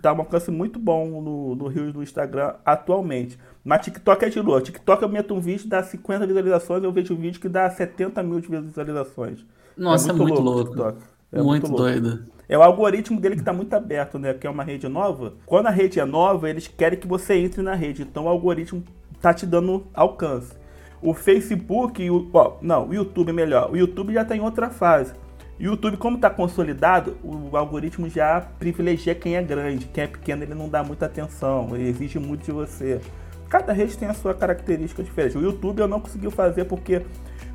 tá 0.00 0.12
um 0.12 0.18
alcance 0.18 0.50
muito 0.50 0.78
bom 0.78 1.20
no, 1.20 1.54
no 1.54 1.68
Rio 1.68 1.92
do 1.92 2.02
Instagram 2.02 2.54
atualmente. 2.64 3.38
Mas 3.64 3.84
TikTok 3.84 4.24
é 4.24 4.28
de 4.28 4.40
lua. 4.40 4.60
TikTok 4.60 5.02
eu 5.02 5.08
meto 5.08 5.34
um 5.34 5.40
vídeo, 5.40 5.68
dá 5.68 5.82
50 5.82 6.26
visualizações, 6.26 6.82
eu 6.82 6.92
vejo 6.92 7.14
um 7.14 7.16
vídeo 7.16 7.40
que 7.40 7.48
dá 7.48 7.68
70 7.68 8.22
mil 8.22 8.40
visualizações. 8.40 9.44
Nossa, 9.76 10.10
é 10.10 10.12
muito, 10.12 10.22
é 10.22 10.34
muito 10.34 10.42
louco. 10.42 10.74
louco. 10.74 10.98
É 11.30 11.42
muito, 11.42 11.68
muito 11.68 11.76
doido. 11.76 12.24
É 12.48 12.58
o 12.58 12.62
algoritmo 12.62 13.18
dele 13.18 13.36
que 13.36 13.40
está 13.40 13.52
muito 13.52 13.72
aberto, 13.72 14.18
né? 14.18 14.34
Que 14.34 14.46
é 14.46 14.50
uma 14.50 14.62
rede 14.62 14.86
nova. 14.88 15.34
Quando 15.46 15.68
a 15.68 15.70
rede 15.70 15.98
é 15.98 16.04
nova, 16.04 16.50
eles 16.50 16.68
querem 16.68 16.98
que 16.98 17.06
você 17.06 17.34
entre 17.34 17.62
na 17.62 17.74
rede. 17.74 18.02
Então 18.02 18.24
o 18.24 18.28
algoritmo 18.28 18.84
tá 19.20 19.32
te 19.32 19.46
dando 19.46 19.86
alcance. 19.94 20.52
O 21.00 21.14
Facebook, 21.14 22.08
o, 22.10 22.28
ó, 22.34 22.58
não, 22.60 22.88
o 22.88 22.94
YouTube 22.94 23.30
é 23.30 23.32
melhor. 23.32 23.70
O 23.72 23.76
YouTube 23.76 24.12
já 24.12 24.22
está 24.22 24.36
em 24.36 24.40
outra 24.40 24.68
fase. 24.68 25.14
YouTube, 25.66 25.96
como 25.96 26.16
está 26.16 26.28
consolidado, 26.28 27.16
o 27.22 27.56
algoritmo 27.56 28.08
já 28.08 28.40
privilegia 28.58 29.14
quem 29.14 29.36
é 29.36 29.42
grande. 29.42 29.86
Quem 29.86 30.02
é 30.02 30.06
pequeno, 30.08 30.42
ele 30.42 30.54
não 30.54 30.68
dá 30.68 30.82
muita 30.82 31.06
atenção, 31.06 31.70
ele 31.76 31.88
exige 31.88 32.18
muito 32.18 32.44
de 32.44 32.50
você. 32.50 33.00
Cada 33.48 33.72
rede 33.72 33.96
tem 33.96 34.08
a 34.08 34.14
sua 34.14 34.34
característica 34.34 35.04
diferente. 35.04 35.38
O 35.38 35.40
YouTube 35.40 35.78
eu 35.78 35.86
não 35.86 36.00
consegui 36.00 36.28
fazer 36.32 36.64
porque 36.64 37.02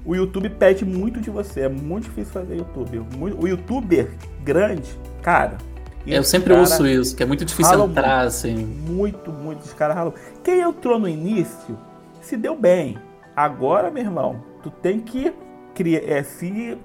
o 0.06 0.16
YouTube 0.16 0.50
pede 0.52 0.86
muito 0.86 1.20
de 1.20 1.30
você. 1.30 1.62
É 1.62 1.70
muito 1.70 2.06
difícil 2.06 2.32
fazer 2.32 2.56
YouTube. 2.56 3.04
O 3.20 3.46
youtuber 3.46 4.10
grande, 4.42 4.98
cara. 5.22 5.58
Eu 6.06 6.24
sempre 6.24 6.52
cara 6.52 6.62
ouço 6.62 6.88
isso, 6.88 7.14
que 7.14 7.24
é 7.24 7.26
muito 7.26 7.44
difícil 7.44 7.74
entrar, 7.84 8.20
muito, 8.20 8.28
assim. 8.28 8.56
Muito, 8.56 9.34
muito. 9.34 9.64
Os 9.64 9.74
caras 9.74 9.98
ralam. 9.98 10.14
Quem 10.42 10.62
entrou 10.62 10.98
no 10.98 11.10
início 11.10 11.78
se 12.22 12.38
deu 12.38 12.56
bem. 12.56 12.98
Agora, 13.36 13.92
meu 13.92 14.04
irmão, 14.04 14.42
tu 14.64 14.72
tem 14.72 15.02
que 15.02 15.34
criar, 15.76 16.10
é, 16.10 16.24
se 16.24 16.78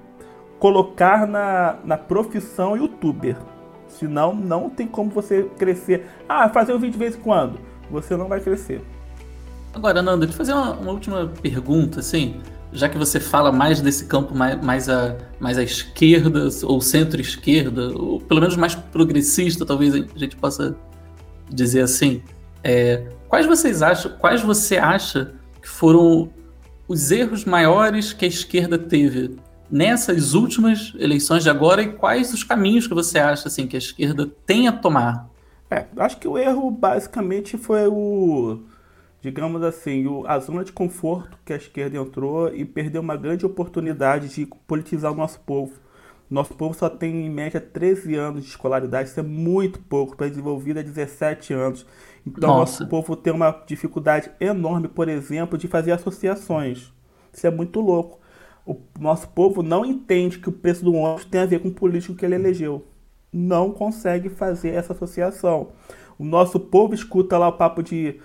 colocar 0.62 1.26
na, 1.26 1.76
na 1.84 1.96
profissão 1.96 2.76
youtuber. 2.76 3.36
Senão, 3.88 4.32
não 4.32 4.70
tem 4.70 4.86
como 4.86 5.10
você 5.10 5.42
crescer. 5.58 6.06
Ah, 6.28 6.48
fazer 6.48 6.72
um 6.72 6.78
vídeo 6.78 6.92
de 6.92 6.98
vez 6.98 7.16
em 7.16 7.18
quando. 7.18 7.58
Você 7.90 8.16
não 8.16 8.28
vai 8.28 8.38
crescer. 8.38 8.80
Agora, 9.74 10.00
Nando, 10.00 10.20
deixa 10.20 10.34
eu 10.34 10.38
fazer 10.38 10.52
uma, 10.52 10.74
uma 10.74 10.92
última 10.92 11.26
pergunta, 11.42 11.98
assim 11.98 12.40
já 12.74 12.88
que 12.88 12.96
você 12.96 13.20
fala 13.20 13.52
mais 13.52 13.82
desse 13.82 14.06
campo 14.06 14.34
mais, 14.34 14.58
mais, 14.64 14.88
a, 14.88 15.14
mais 15.38 15.58
à 15.58 15.62
esquerda, 15.62 16.48
ou 16.62 16.80
centro-esquerda, 16.80 17.88
ou 17.94 18.18
pelo 18.18 18.40
menos 18.40 18.56
mais 18.56 18.74
progressista, 18.74 19.66
talvez 19.66 19.94
a 19.94 20.18
gente 20.18 20.36
possa 20.36 20.74
dizer 21.50 21.82
assim, 21.82 22.22
é, 22.64 23.08
quais 23.28 23.44
vocês 23.44 23.82
acham, 23.82 24.12
quais 24.12 24.40
você 24.40 24.78
acha 24.78 25.34
que 25.60 25.68
foram 25.68 26.30
os 26.88 27.10
erros 27.10 27.44
maiores 27.44 28.14
que 28.14 28.24
a 28.24 28.28
esquerda 28.28 28.78
teve 28.78 29.36
nessas 29.72 30.34
últimas 30.34 30.92
eleições 30.98 31.42
de 31.42 31.48
agora 31.48 31.82
e 31.82 31.94
quais 31.94 32.32
os 32.34 32.44
caminhos 32.44 32.86
que 32.86 32.94
você 32.94 33.18
acha 33.18 33.48
assim 33.48 33.66
que 33.66 33.74
a 33.74 33.78
esquerda 33.78 34.30
tem 34.44 34.68
a 34.68 34.72
tomar? 34.72 35.30
É, 35.70 35.86
acho 35.96 36.18
que 36.18 36.28
o 36.28 36.36
erro 36.36 36.70
basicamente 36.70 37.56
foi 37.56 37.88
o 37.88 38.60
digamos 39.22 39.62
assim, 39.62 40.04
o, 40.06 40.26
a 40.26 40.38
zona 40.40 40.64
de 40.64 40.72
conforto 40.72 41.38
que 41.44 41.52
a 41.52 41.56
esquerda 41.56 41.96
entrou 41.96 42.52
e 42.52 42.64
perdeu 42.64 43.00
uma 43.00 43.16
grande 43.16 43.46
oportunidade 43.46 44.28
de 44.28 44.46
politizar 44.66 45.12
o 45.12 45.14
nosso 45.14 45.38
povo. 45.40 45.80
Nosso 46.28 46.54
povo 46.54 46.74
só 46.74 46.88
tem 46.88 47.26
em 47.26 47.30
média 47.30 47.60
13 47.60 48.16
anos 48.16 48.42
de 48.42 48.50
escolaridade, 48.50 49.10
isso 49.10 49.20
é 49.20 49.22
muito 49.22 49.78
pouco, 49.78 50.16
para 50.16 50.28
desenvolvido 50.28 50.80
é 50.80 50.82
17 50.82 51.52
anos. 51.52 51.86
Então, 52.26 52.48
Nossa. 52.48 52.80
nosso 52.80 52.86
povo 52.88 53.14
tem 53.14 53.32
uma 53.32 53.62
dificuldade 53.66 54.30
enorme, 54.40 54.88
por 54.88 55.08
exemplo, 55.08 55.56
de 55.56 55.68
fazer 55.68 55.92
associações. 55.92 56.92
Isso 57.32 57.46
é 57.46 57.50
muito 57.50 57.80
louco. 57.80 58.21
O 58.64 58.76
nosso 58.98 59.28
povo 59.28 59.62
não 59.62 59.84
entende 59.84 60.38
que 60.38 60.48
o 60.48 60.52
preço 60.52 60.84
do 60.84 60.94
ônibus 60.94 61.24
tem 61.24 61.40
a 61.40 61.46
ver 61.46 61.60
com 61.60 61.68
o 61.68 61.74
político 61.74 62.14
que 62.14 62.24
ele 62.24 62.36
elegeu. 62.36 62.86
Não 63.32 63.72
consegue 63.72 64.28
fazer 64.28 64.70
essa 64.70 64.92
associação. 64.92 65.70
O 66.18 66.24
nosso 66.24 66.60
povo 66.60 66.94
escuta 66.94 67.38
lá 67.38 67.48
o 67.48 67.56
papo 67.56 67.82
de 67.82 68.20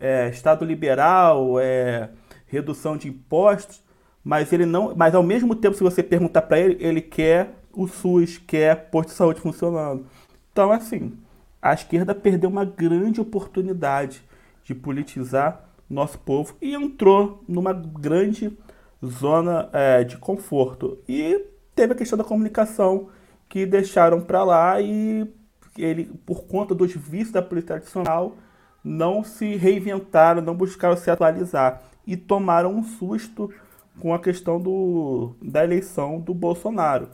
é, 0.00 0.28
Estado 0.30 0.64
liberal, 0.64 1.60
é, 1.60 2.10
redução 2.46 2.96
de 2.96 3.08
impostos, 3.08 3.82
mas 4.24 4.52
ele 4.52 4.64
não, 4.64 4.94
mas 4.96 5.14
ao 5.14 5.22
mesmo 5.22 5.54
tempo, 5.54 5.76
se 5.76 5.82
você 5.82 6.02
perguntar 6.02 6.42
para 6.42 6.58
ele, 6.58 6.76
ele 6.80 7.00
quer 7.00 7.54
o 7.72 7.86
SUS, 7.86 8.38
quer 8.38 8.90
posto 8.90 9.10
de 9.10 9.14
saúde 9.14 9.40
funcionando. 9.40 10.06
Então, 10.52 10.70
assim, 10.70 11.12
a 11.60 11.72
esquerda 11.72 12.14
perdeu 12.14 12.50
uma 12.50 12.64
grande 12.64 13.20
oportunidade 13.20 14.22
de 14.64 14.74
politizar 14.74 15.68
nosso 15.88 16.18
povo 16.18 16.56
e 16.60 16.74
entrou 16.74 17.42
numa 17.46 17.72
grande 17.72 18.56
zona 19.04 19.68
é, 19.72 20.04
de 20.04 20.16
conforto. 20.16 20.98
E 21.08 21.44
teve 21.74 21.92
a 21.92 21.96
questão 21.96 22.16
da 22.16 22.24
comunicação 22.24 23.08
que 23.48 23.66
deixaram 23.66 24.20
para 24.20 24.44
lá 24.44 24.80
e 24.80 25.28
ele, 25.76 26.10
por 26.26 26.44
conta 26.44 26.74
dos 26.74 26.92
vícios 26.92 27.32
da 27.32 27.42
política 27.42 27.74
tradicional, 27.74 28.36
não 28.84 29.22
se 29.22 29.56
reinventaram, 29.56 30.42
não 30.42 30.54
buscaram 30.54 30.96
se 30.96 31.10
atualizar 31.10 31.82
e 32.06 32.16
tomaram 32.16 32.74
um 32.74 32.82
susto 32.82 33.52
com 34.00 34.12
a 34.12 34.18
questão 34.18 34.60
do, 34.60 35.34
da 35.40 35.62
eleição 35.62 36.18
do 36.18 36.34
Bolsonaro. 36.34 37.08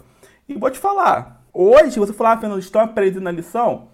E 0.48 0.55
vou 0.55 0.70
te 0.70 0.79
falar, 0.79 1.44
hoje 1.53 1.98
você 1.98 2.12
falar, 2.12 2.33
ah, 2.33 2.38
Fernando, 2.38 2.61
estão 2.61 2.81
aprendendo 2.81 3.29
a 3.29 3.33
lição? 3.33 3.88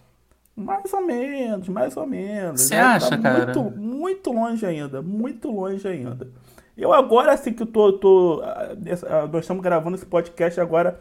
Mais 0.57 0.92
ou 0.92 1.00
menos, 1.00 1.68
mais 1.68 1.96
ou 1.96 2.07
menos. 2.07 2.61
Você 2.61 2.76
né? 2.76 2.80
acha, 2.80 3.11
tá 3.11 3.18
cara? 3.18 3.44
Muito, 3.46 3.80
muito 3.80 4.33
longe 4.33 4.64
ainda, 4.64 5.02
muito 5.02 5.50
longe 5.50 5.87
ainda. 5.88 6.28
Eu 6.76 6.92
agora, 6.92 7.32
assim 7.32 7.52
que 7.52 7.62
eu 7.62 7.66
tô, 7.66 7.92
tô 7.92 8.40
ah, 8.44 8.74
ah, 9.08 9.26
nós 9.26 9.44
estamos 9.44 9.62
gravando 9.62 9.96
esse 9.96 10.06
podcast 10.06 10.60
agora 10.60 11.00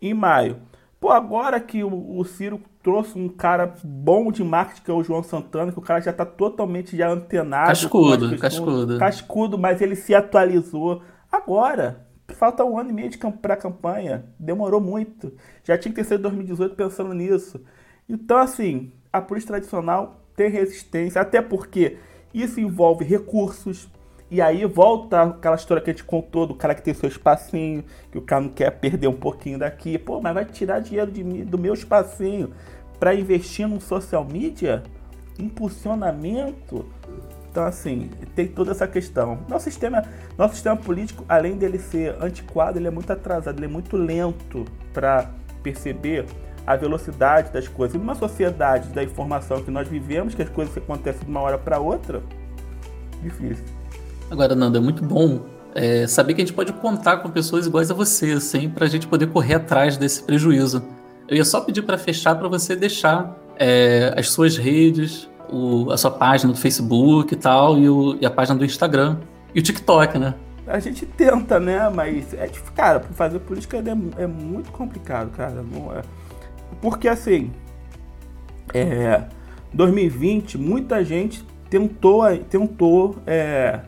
em 0.00 0.12
maio. 0.12 0.56
Pô, 1.00 1.10
agora 1.10 1.58
que 1.60 1.82
o, 1.82 2.18
o 2.18 2.24
Ciro 2.24 2.60
trouxe 2.82 3.18
um 3.18 3.28
cara 3.28 3.74
bom 3.82 4.30
de 4.30 4.42
marketing, 4.42 4.82
que 4.82 4.90
é 4.90 4.94
o 4.94 5.02
João 5.02 5.22
Santana, 5.22 5.72
que 5.72 5.78
o 5.78 5.82
cara 5.82 6.00
já 6.00 6.12
tá 6.12 6.24
totalmente 6.24 6.96
já 6.96 7.08
antenado. 7.08 7.68
Cascudo, 7.68 8.38
cascudo. 8.38 8.98
Cascudo, 8.98 9.58
mas 9.58 9.80
ele 9.80 9.96
se 9.96 10.14
atualizou. 10.14 11.02
Agora, 11.30 12.06
falta 12.34 12.64
um 12.64 12.78
ano 12.78 12.90
e 12.90 12.92
meio 12.92 13.10
de 13.10 13.18
pra 13.18 13.56
campanha. 13.56 14.24
Demorou 14.38 14.80
muito. 14.80 15.32
Já 15.64 15.78
tinha 15.78 15.92
que 15.92 16.00
ter 16.00 16.06
sido 16.06 16.22
2018 16.22 16.74
pensando 16.74 17.14
nisso. 17.14 17.60
Então, 18.08 18.38
assim, 18.38 18.92
a 19.12 19.20
polícia 19.20 19.48
tradicional 19.48 20.20
tem 20.34 20.50
resistência, 20.50 21.20
até 21.20 21.40
porque 21.40 21.98
isso 22.32 22.60
envolve 22.60 23.04
recursos, 23.04 23.88
e 24.32 24.40
aí 24.40 24.64
volta 24.64 25.24
aquela 25.24 25.56
história 25.56 25.82
que 25.82 25.90
a 25.90 25.92
gente 25.92 26.04
contou 26.04 26.46
do 26.46 26.54
cara 26.54 26.74
que 26.74 26.80
tem 26.80 26.94
seu 26.94 27.06
espacinho, 27.06 27.84
que 28.10 28.16
o 28.16 28.22
cara 28.22 28.40
não 28.40 28.48
quer 28.48 28.70
perder 28.70 29.06
um 29.06 29.12
pouquinho 29.12 29.58
daqui. 29.58 29.98
Pô, 29.98 30.22
mas 30.22 30.32
vai 30.32 30.46
tirar 30.46 30.80
dinheiro 30.80 31.10
de 31.10 31.22
mim, 31.22 31.44
do 31.44 31.58
meu 31.58 31.74
espacinho 31.74 32.50
para 32.98 33.14
investir 33.14 33.68
num 33.68 33.78
social 33.78 34.24
media? 34.24 34.84
Impulsionamento? 35.38 36.86
Então, 37.50 37.62
assim, 37.62 38.08
tem 38.34 38.48
toda 38.48 38.70
essa 38.70 38.88
questão. 38.88 39.40
Nosso 39.50 39.66
sistema, 39.66 40.02
nosso 40.38 40.54
sistema 40.54 40.78
político, 40.78 41.26
além 41.28 41.58
dele 41.58 41.78
ser 41.78 42.16
antiquado, 42.18 42.78
ele 42.78 42.88
é 42.88 42.90
muito 42.90 43.12
atrasado, 43.12 43.58
ele 43.58 43.66
é 43.66 43.68
muito 43.68 43.98
lento 43.98 44.64
para 44.94 45.30
perceber 45.62 46.24
a 46.66 46.74
velocidade 46.74 47.52
das 47.52 47.68
coisas. 47.68 47.96
E 47.96 47.98
numa 47.98 48.14
sociedade 48.14 48.88
da 48.94 49.04
informação 49.04 49.62
que 49.62 49.70
nós 49.70 49.86
vivemos, 49.86 50.34
que 50.34 50.40
as 50.40 50.48
coisas 50.48 50.74
acontecem 50.74 51.22
de 51.22 51.30
uma 51.30 51.42
hora 51.42 51.58
para 51.58 51.78
outra, 51.78 52.22
difícil. 53.22 53.81
Agora, 54.32 54.54
Nando, 54.54 54.78
é 54.78 54.80
muito 54.80 55.04
bom 55.04 55.42
é, 55.74 56.06
saber 56.06 56.32
que 56.32 56.40
a 56.40 56.44
gente 56.46 56.54
pode 56.54 56.72
contar 56.72 57.18
com 57.18 57.28
pessoas 57.28 57.66
iguais 57.66 57.90
a 57.90 57.94
você, 57.94 58.32
assim, 58.32 58.66
para 58.66 58.86
a 58.86 58.88
gente 58.88 59.06
poder 59.06 59.26
correr 59.26 59.56
atrás 59.56 59.98
desse 59.98 60.22
prejuízo. 60.22 60.82
Eu 61.28 61.36
ia 61.36 61.44
só 61.44 61.60
pedir 61.60 61.82
para 61.82 61.98
fechar 61.98 62.34
para 62.36 62.48
você 62.48 62.74
deixar 62.74 63.36
é, 63.58 64.14
as 64.16 64.30
suas 64.30 64.56
redes, 64.56 65.28
o, 65.50 65.90
a 65.90 65.98
sua 65.98 66.10
página 66.10 66.50
do 66.50 66.58
Facebook 66.58 67.34
e 67.34 67.36
tal, 67.36 67.78
e, 67.78 67.86
o, 67.90 68.16
e, 68.22 68.24
a 68.24 68.30
página 68.30 68.58
do 68.58 68.64
Instagram. 68.64 69.18
E 69.54 69.60
o 69.60 69.62
TikTok, 69.62 70.18
né? 70.18 70.34
A 70.66 70.78
gente 70.78 71.04
tenta, 71.04 71.60
né? 71.60 71.90
Mas, 71.90 72.32
é, 72.32 72.50
cara, 72.74 73.00
fazer 73.00 73.38
política 73.40 73.76
é, 73.76 74.22
é 74.22 74.26
muito 74.26 74.72
complicado, 74.72 75.30
cara. 75.32 75.62
É... 75.94 76.02
Porque, 76.80 77.06
assim, 77.06 77.52
é, 78.72 79.24
2020, 79.74 80.56
muita 80.56 81.04
gente 81.04 81.44
tentou, 81.68 82.22
tentou 82.48 83.16
é, 83.26 83.80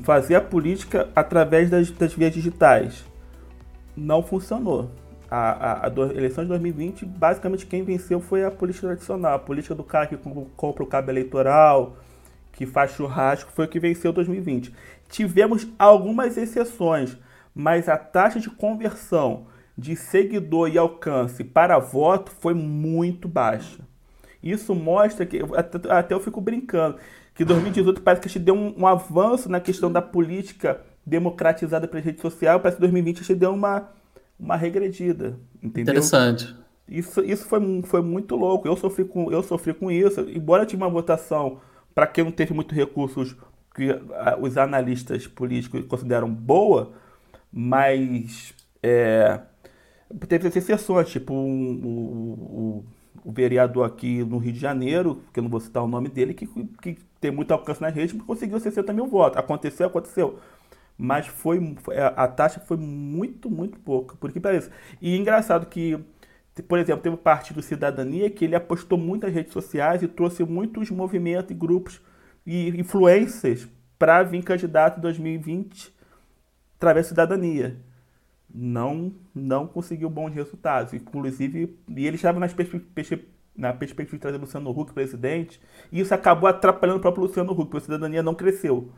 fazer 0.00 0.34
a 0.34 0.40
política 0.40 1.08
através 1.14 1.70
das, 1.70 1.90
das 1.90 2.14
vias 2.14 2.32
digitais. 2.32 3.04
Não 3.96 4.22
funcionou. 4.22 4.90
A, 5.30 5.50
a, 5.50 5.86
a, 5.86 5.90
eleição 6.14 6.44
de 6.44 6.48
2020, 6.48 7.06
basicamente 7.06 7.66
quem 7.66 7.82
venceu 7.82 8.20
foi 8.20 8.44
a 8.44 8.50
política 8.50 8.88
tradicional. 8.88 9.34
A 9.34 9.38
política 9.38 9.74
do 9.74 9.84
cara 9.84 10.06
que 10.06 10.16
compra 10.56 10.82
o 10.82 10.86
cabo 10.86 11.10
eleitoral, 11.10 11.96
que 12.52 12.66
faz 12.66 12.92
churrasco, 12.92 13.50
foi 13.52 13.66
o 13.66 13.68
que 13.68 13.80
venceu 13.80 14.12
2020. 14.12 14.72
Tivemos 15.08 15.66
algumas 15.78 16.36
exceções, 16.36 17.16
mas 17.54 17.88
a 17.88 17.96
taxa 17.96 18.40
de 18.40 18.50
conversão 18.50 19.46
de 19.76 19.96
seguidor 19.96 20.68
e 20.68 20.78
alcance 20.78 21.42
para 21.42 21.78
voto 21.78 22.30
foi 22.30 22.54
muito 22.54 23.28
baixa. 23.28 23.80
Isso 24.42 24.74
mostra 24.74 25.24
que, 25.24 25.40
até, 25.54 25.90
até 25.90 26.14
eu 26.14 26.20
fico 26.20 26.40
brincando, 26.40 26.98
que 27.34 27.44
2018 27.44 28.02
parece 28.02 28.20
que 28.20 28.28
a 28.28 28.30
gente 28.30 28.42
deu 28.42 28.54
um, 28.54 28.74
um 28.78 28.86
avanço 28.86 29.48
na 29.48 29.60
questão 29.60 29.90
da 29.90 30.02
política 30.02 30.80
democratizada 31.04 31.88
pela 31.88 32.02
rede 32.02 32.20
social, 32.20 32.60
parece 32.60 32.76
que 32.76 32.82
2020 32.82 33.16
a 33.16 33.22
gente 33.22 33.38
deu 33.38 33.52
uma, 33.52 33.88
uma 34.38 34.56
regredida, 34.56 35.38
entendeu? 35.62 35.94
Interessante. 35.94 36.54
Isso, 36.88 37.22
isso 37.22 37.46
foi, 37.46 37.82
foi 37.84 38.02
muito 38.02 38.36
louco. 38.36 38.68
Eu 38.68 38.76
sofri 38.76 39.04
com, 39.04 39.32
eu 39.32 39.42
sofri 39.42 39.72
com 39.72 39.90
isso. 39.90 40.20
Embora 40.28 40.66
tinha 40.66 40.76
uma 40.76 40.90
votação 40.90 41.60
para 41.94 42.06
quem 42.06 42.24
não 42.24 42.30
teve 42.30 42.52
muitos 42.52 42.76
recursos 42.76 43.34
que 43.74 43.88
os 44.40 44.58
analistas 44.58 45.26
políticos 45.26 45.86
consideram 45.86 46.32
boa, 46.32 46.92
mas 47.50 48.52
é, 48.82 49.40
teve 50.28 50.48
exceções, 50.48 51.08
tipo 51.08 51.32
um, 51.32 51.70
um, 51.72 52.84
o 53.24 53.32
vereador 53.32 53.86
aqui 53.86 54.22
no 54.24 54.38
Rio 54.38 54.52
de 54.52 54.58
Janeiro, 54.58 55.22
que 55.32 55.40
eu 55.40 55.42
não 55.42 55.50
vou 55.50 55.60
citar 55.60 55.82
o 55.82 55.88
nome 55.88 56.08
dele, 56.08 56.34
que, 56.34 56.46
que 56.82 56.98
tem 57.22 57.30
muito 57.30 57.52
alcance 57.52 57.80
na 57.80 57.88
rede, 57.88 58.14
conseguiu 58.14 58.58
60 58.58 58.92
mil 58.92 59.06
votos. 59.06 59.38
Aconteceu, 59.38 59.86
aconteceu. 59.86 60.40
Mas 60.98 61.26
foi 61.28 61.58
a 62.16 62.26
taxa 62.28 62.60
foi 62.60 62.76
muito, 62.76 63.48
muito 63.48 63.78
pouca, 63.78 64.16
por 64.16 64.30
que 64.32 64.40
parece. 64.40 64.70
E 65.00 65.16
engraçado 65.16 65.66
que, 65.66 65.98
por 66.68 66.78
exemplo, 66.78 67.02
teve 67.02 67.14
o 67.14 67.18
Partido 67.18 67.62
Cidadania 67.62 68.28
que 68.28 68.44
ele 68.44 68.56
apostou 68.56 68.98
muito 68.98 69.24
nas 69.24 69.32
redes 69.32 69.52
sociais 69.52 70.02
e 70.02 70.08
trouxe 70.08 70.44
muitos 70.44 70.90
movimentos 70.90 71.50
e 71.52 71.54
grupos 71.54 72.00
e 72.44 72.68
influências 72.70 73.68
para 73.98 74.22
vir 74.24 74.42
candidato 74.42 74.98
em 74.98 75.02
2020 75.02 75.94
através 76.76 77.06
da 77.06 77.10
cidadania. 77.10 77.76
Não, 78.52 79.12
não 79.34 79.66
conseguiu 79.66 80.10
bons 80.10 80.34
resultados. 80.34 80.92
Inclusive, 80.92 81.78
e 81.88 82.06
ele 82.06 82.16
estava 82.16 82.40
nas 82.40 82.52
perspe 82.52 83.24
na 83.56 83.72
perspectiva 83.72 84.16
de 84.16 84.22
trazer 84.22 84.38
Luciano 84.38 84.70
Huck 84.70 84.92
presidente, 84.92 85.60
e 85.90 86.00
isso 86.00 86.14
acabou 86.14 86.48
atrapalhando 86.48 86.98
o 86.98 87.02
próprio 87.02 87.24
Luciano 87.24 87.52
Huck, 87.52 87.64
porque 87.64 87.76
a 87.78 87.80
cidadania 87.80 88.22
não 88.22 88.34
cresceu. 88.34 88.90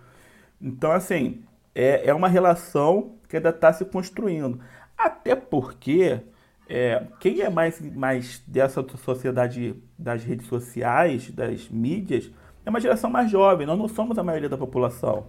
Então, 0.61 0.93
assim, 0.93 1.43
é, 1.75 2.09
é 2.09 2.15
uma 2.15 2.29
relação 2.29 3.17
que 3.29 3.37
ainda 3.37 3.51
está 3.51 3.73
se 3.73 3.85
construindo. 3.85 4.61
Até 4.97 5.35
porque 5.35 6.21
é, 6.69 7.07
quem 7.21 7.41
é 7.41 7.51
mais, 7.51 7.81
mais 7.95 8.43
dessa 8.47 8.85
sociedade 8.97 9.75
das 9.99 10.23
redes 10.25 10.47
sociais, 10.47 11.31
das 11.31 11.69
mídias, 11.69 12.31
é 12.65 12.71
uma 12.71 12.81
geração 12.81 13.11
mais 13.11 13.31
jovem. 13.31 13.67
Nós 13.67 13.79
não 13.79 13.89
somos 13.89 14.19
a 14.19 14.23
maioria 14.23 14.49
da 14.49 14.57
população. 14.57 15.27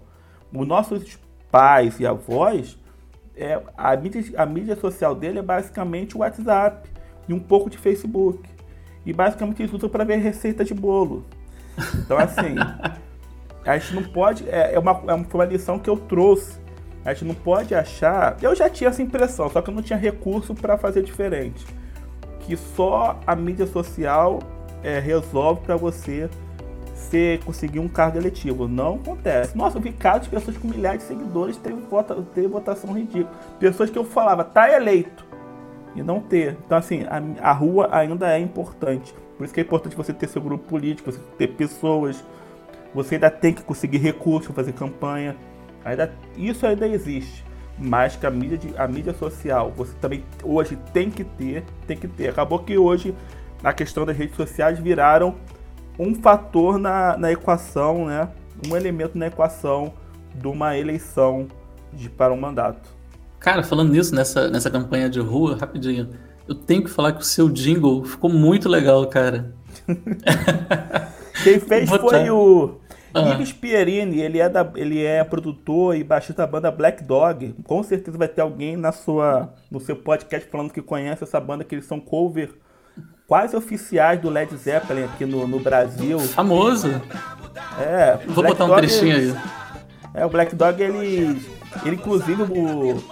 Os 0.53 0.67
nossos 0.67 1.19
pais 1.51 1.99
e 1.99 2.05
avós, 2.05 2.79
é, 3.35 3.61
a, 3.75 3.95
mídia, 3.97 4.23
a 4.38 4.45
mídia 4.45 4.75
social 4.75 5.13
dele 5.13 5.39
é 5.39 5.41
basicamente 5.41 6.15
o 6.15 6.19
WhatsApp 6.19 6.89
e 7.27 7.33
um 7.33 7.39
pouco 7.39 7.69
de 7.69 7.77
Facebook. 7.77 8.55
E 9.06 9.13
basicamente 9.13 9.62
eles 9.62 9.74
usam 9.74 9.89
para 9.89 10.04
ver 10.04 10.18
receita 10.18 10.63
de 10.63 10.74
bolo. 10.74 11.26
Então, 12.00 12.18
assim, 12.18 12.56
a 13.65 13.78
gente 13.78 13.94
não 13.94 14.04
pode. 14.04 14.50
É, 14.50 14.74
é, 14.74 14.80
uma, 14.80 15.02
é 15.08 15.13
uma 15.13 15.46
lição 15.46 15.78
que 15.78 15.89
eu 15.89 15.98
trouxe. 15.98 16.60
A 17.04 17.13
gente 17.13 17.26
não 17.26 17.36
pode 17.36 17.76
achar. 17.76 18.36
Eu 18.41 18.56
já 18.56 18.70
tinha 18.70 18.89
essa 18.89 19.02
impressão, 19.02 19.50
só 19.50 19.62
que 19.62 19.70
eu 19.70 19.74
não 19.74 19.84
tinha 19.84 19.98
recurso 19.98 20.56
para 20.56 20.78
fazer 20.78 21.04
diferente. 21.04 21.65
Que 22.39 22.58
só 22.58 23.20
a 23.28 23.36
mídia 23.36 23.68
social 23.68 24.39
é, 24.84 25.00
resolve 25.00 25.62
para 25.62 25.76
você 25.76 26.30
ser, 26.96 27.44
conseguir 27.44 27.80
um 27.80 27.88
cargo 27.88 28.18
eletivo. 28.18 28.68
Não 28.68 28.96
acontece. 28.96 29.56
Nossa, 29.56 29.78
eu 29.78 29.82
vi 29.82 29.91
casos 29.91 30.24
de 30.24 30.30
pessoas 30.30 30.58
com 30.58 30.68
milhares 30.68 31.02
de 31.02 31.08
seguidores 31.08 31.58
terem 31.58 31.80
vota, 31.80 32.15
ter 32.34 32.48
votação 32.48 32.94
ridícula. 32.94 33.32
Pessoas 33.60 33.89
que 33.89 33.98
eu 33.98 34.04
falava, 34.04 34.44
tá 34.44 34.72
eleito. 34.72 35.26
E 35.95 36.03
não 36.03 36.19
ter. 36.19 36.58
Então, 36.65 36.77
assim, 36.77 37.03
a, 37.03 37.49
a 37.49 37.51
rua 37.53 37.89
ainda 37.91 38.31
é 38.31 38.39
importante. 38.39 39.13
Por 39.38 39.45
isso 39.45 39.53
que 39.53 39.60
é 39.60 39.63
importante 39.63 39.95
você 39.95 40.13
ter 40.13 40.27
seu 40.27 40.41
grupo 40.41 40.67
político, 40.67 41.12
você 41.12 41.19
ter 41.38 41.47
pessoas 41.47 42.23
você 42.95 43.15
ainda 43.15 43.29
tem 43.29 43.53
que 43.53 43.62
conseguir 43.62 43.97
recursos 43.97 44.45
para 44.45 44.55
fazer 44.55 44.71
campanha. 44.71 45.36
Ainda, 45.84 46.12
isso 46.38 46.65
ainda 46.65 46.88
existe. 46.88 47.43
Mas 47.77 48.15
que 48.15 48.25
a 48.25 48.31
mídia, 48.31 48.58
de, 48.58 48.73
a 48.77 48.88
mídia 48.88 49.13
social, 49.13 49.69
você 49.75 49.93
também 49.99 50.23
hoje 50.41 50.77
tem 50.93 51.12
que 51.12 51.25
ter, 51.25 51.65
tem 51.86 51.97
que 51.97 52.08
ter. 52.08 52.29
Acabou 52.29 52.60
que 52.60 52.77
hoje 52.77 53.13
a 53.62 53.73
questão 53.73 54.05
das 54.05 54.15
redes 54.15 54.38
sociais 54.38 54.79
viraram 54.79 55.36
um 55.99 56.15
fator 56.15 56.79
na, 56.79 57.17
na 57.17 57.31
equação, 57.34 58.05
né? 58.05 58.29
Um 58.65 58.77
elemento 58.77 59.17
na 59.17 59.27
equação 59.27 59.93
de 60.34 60.47
uma 60.47 60.77
eleição 60.77 61.47
de, 61.91 62.10
para 62.10 62.34
um 62.34 62.39
mandato. 62.39 62.94
Cara, 63.45 63.62
falando 63.62 63.91
nisso, 63.91 64.15
nessa, 64.15 64.49
nessa 64.49 64.71
campanha 64.71 65.08
de 65.08 65.19
rua, 65.19 65.55
rapidinho, 65.55 66.10
eu 66.47 66.55
tenho 66.55 66.84
que 66.84 66.89
falar 66.89 67.12
que 67.12 67.21
o 67.21 67.23
seu 67.23 67.47
jingle 67.47 68.03
ficou 68.03 68.27
muito 68.27 68.67
legal, 68.67 69.05
cara. 69.05 69.53
Quem 71.43 71.60
fez 71.60 71.88
foi 71.88 72.27
o 72.31 72.79
ah. 73.13 73.29
Ives 73.29 73.53
Pierini, 73.53 74.19
ele 74.19 74.39
é, 74.39 74.49
da, 74.49 74.67
ele 74.75 75.05
é 75.05 75.23
produtor 75.23 75.95
e 75.95 76.03
baixista 76.03 76.41
da 76.41 76.47
banda 76.47 76.71
Black 76.71 77.03
Dog. 77.03 77.53
Com 77.65 77.84
certeza 77.84 78.17
vai 78.17 78.27
ter 78.27 78.41
alguém 78.41 78.75
na 78.75 78.91
sua, 78.91 79.53
no 79.69 79.79
seu 79.79 79.95
podcast 79.95 80.49
falando 80.49 80.73
que 80.73 80.81
conhece 80.81 81.23
essa 81.23 81.39
banda, 81.39 81.63
que 81.63 81.75
eles 81.75 81.86
são 81.86 81.99
cover 81.99 82.49
quase 83.27 83.55
oficiais 83.55 84.19
do 84.19 84.27
Led 84.27 84.58
Zeppelin 84.58 85.03
aqui 85.03 85.23
no, 85.23 85.47
no 85.47 85.60
Brasil. 85.60 86.17
Famoso. 86.17 86.89
É. 87.79 88.17
Vou 88.25 88.43
Black 88.43 88.58
botar 88.58 88.65
um 88.65 88.69
Dog, 88.69 88.79
trechinho 88.79 89.15
aí. 89.15 89.36
É, 90.15 90.25
o 90.25 90.29
Black 90.29 90.55
Dog, 90.55 90.81
ele. 90.81 91.39
Ele, 91.84 91.95
inclusive, 91.95 92.41
o, 92.41 93.03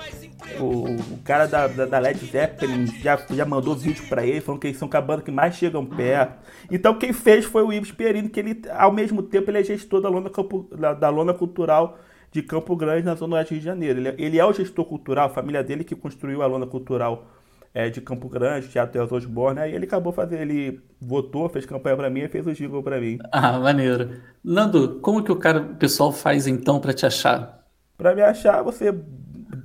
o, 0.60 0.96
o 0.96 1.20
cara 1.24 1.46
da, 1.46 1.68
da, 1.68 1.86
da, 1.86 2.00
Led 2.00 2.20
Zeppelin 2.26 2.86
já, 3.02 3.18
já 3.32 3.46
mandou 3.46 3.76
vídeo 3.76 4.08
para 4.08 4.26
ele, 4.26 4.42
falando 4.42 4.62
que 4.62 4.68
eles 4.68 4.78
são 4.78 4.90
a 4.92 5.02
banda 5.02 5.22
que 5.22 5.32
mais 5.32 5.56
chegam 5.56 5.86
perto. 5.86 6.38
Então 6.72 6.98
quem 6.98 7.14
fez 7.14 7.46
foi 7.46 7.64
o 7.64 7.72
Ives 7.72 7.92
Pierino, 7.92 8.30
que 8.30 8.40
ele, 8.40 8.62
ao 8.72 8.92
mesmo 8.92 9.24
tempo, 9.24 9.50
ele 9.50 9.60
é 9.60 9.64
gestor 9.64 10.02
da 10.02 10.10
lona, 10.10 10.30
campo, 10.30 10.68
da, 10.78 10.94
da 10.94 11.10
lona 11.10 11.34
cultural 11.34 11.98
de 12.32 12.42
Campo 12.42 12.76
Grande, 12.76 13.06
na 13.06 13.16
Zona 13.16 13.36
Oeste 13.36 13.54
do 13.54 13.56
Rio 13.56 13.60
de 13.60 13.66
Janeiro. 13.66 14.00
Ele, 14.00 14.16
ele 14.18 14.40
é 14.40 14.46
o 14.46 14.54
gestor 14.54 14.86
cultural, 14.86 15.28
a 15.28 15.30
família 15.30 15.64
dele 15.64 15.84
que 15.84 15.96
construiu 15.96 16.42
a 16.42 16.48
lona 16.48 16.66
cultural 16.66 17.28
é, 17.74 17.90
de 17.90 18.02
Campo 18.02 18.30
Grande, 18.30 18.68
Teatro 18.68 18.94
Teos 18.94 19.12
Osborne, 19.12 19.60
aí 19.60 19.74
ele 19.74 19.86
acabou 19.86 20.14
fazendo, 20.14 20.42
ele 20.42 20.80
votou, 21.02 21.50
fez 21.50 21.66
campanha 21.66 21.98
para 21.98 22.10
mim 22.10 22.22
e 22.22 22.28
fez 22.28 22.46
o 22.46 22.54
jingle 22.54 22.84
para 22.84 23.00
mim. 23.00 23.18
Ah, 23.32 23.60
maneiro. 23.60 24.22
Nando, 24.44 25.00
como 25.00 25.24
que 25.24 25.32
o 25.32 25.36
cara, 25.36 25.62
o 25.62 25.76
pessoal 25.76 26.12
faz 26.12 26.46
então 26.46 26.80
para 26.80 26.94
te 26.94 27.06
achar? 27.06 27.64
Para 27.98 28.14
me 28.14 28.22
achar, 28.22 28.62
você 28.62 28.94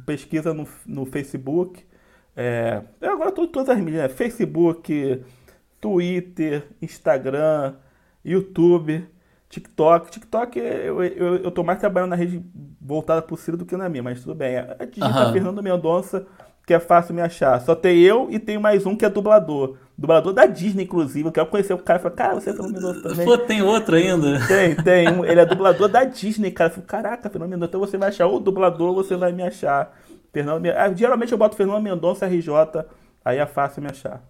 pesquisa 0.08 0.54
no, 0.54 0.66
no 0.86 1.04
Facebook. 1.04 1.84
É, 2.34 2.82
agora 3.02 3.30
tô, 3.30 3.46
todas 3.46 3.68
as 3.68 3.78
mídias, 3.78 4.04
né? 4.04 4.08
Facebook, 4.08 5.22
Twitter, 5.78 6.66
Instagram, 6.80 7.74
YouTube, 8.24 9.06
TikTok. 9.50 10.10
TikTok, 10.10 10.58
eu, 10.58 11.04
eu, 11.04 11.36
eu 11.36 11.50
tô 11.50 11.62
mais 11.62 11.78
trabalhando 11.78 12.10
na 12.10 12.16
rede 12.16 12.42
voltada 12.80 13.20
pro 13.20 13.36
Ciro 13.36 13.58
do 13.58 13.66
que 13.66 13.76
na 13.76 13.86
minha, 13.90 14.02
mas 14.02 14.22
tudo 14.22 14.34
bem. 14.34 14.56
A 14.56 14.84
digita 14.86 15.26
uhum. 15.26 15.32
Fernando 15.34 15.62
Mendonça, 15.62 16.26
que 16.68 16.74
é 16.74 16.78
fácil 16.78 17.14
me 17.14 17.22
achar. 17.22 17.58
Só 17.62 17.74
tem 17.74 17.98
eu 18.00 18.28
e 18.30 18.38
tem 18.38 18.58
mais 18.58 18.84
um 18.84 18.94
que 18.94 19.02
é 19.02 19.08
dublador. 19.08 19.78
Dublador 19.96 20.34
da 20.34 20.44
Disney, 20.44 20.84
inclusive. 20.84 21.26
Eu 21.26 21.32
quero 21.32 21.46
conhecer 21.46 21.72
o 21.72 21.78
cara. 21.78 21.98
Falei, 21.98 22.14
cara, 22.14 22.34
você 22.34 22.50
é 22.50 22.52
Mendonça 22.52 23.00
também. 23.00 23.24
Pô, 23.24 23.38
tem 23.38 23.62
outro 23.62 23.96
ainda. 23.96 24.46
Tem, 24.46 24.76
tem. 24.76 25.06
Ele 25.24 25.40
é 25.40 25.46
dublador 25.46 25.88
da 25.88 26.04
Disney, 26.04 26.50
cara. 26.50 26.68
Eu 26.68 26.74
falei, 26.74 26.86
caraca, 26.86 27.30
Fernando 27.30 27.48
Mendonça. 27.48 27.70
Então 27.70 27.80
você 27.80 27.96
vai 27.96 28.10
achar 28.10 28.26
o 28.26 28.38
dublador, 28.38 28.94
você 28.94 29.16
vai 29.16 29.32
me 29.32 29.42
achar. 29.42 29.98
Fernando. 30.30 30.66
Ah, 30.66 30.92
geralmente 30.92 31.32
eu 31.32 31.38
boto 31.38 31.56
Fernando 31.56 31.82
Mendonça 31.82 32.26
RJ, 32.26 32.50
aí 33.24 33.38
é 33.38 33.46
fácil 33.46 33.82
me 33.82 33.88
achar. 33.88 34.22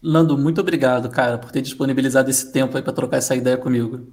Lando, 0.00 0.38
muito 0.38 0.60
obrigado, 0.60 1.08
cara, 1.08 1.36
por 1.36 1.50
ter 1.50 1.62
disponibilizado 1.62 2.30
esse 2.30 2.52
tempo 2.52 2.76
aí 2.76 2.82
para 2.82 2.92
trocar 2.92 3.16
essa 3.16 3.34
ideia 3.34 3.56
comigo. 3.56 4.06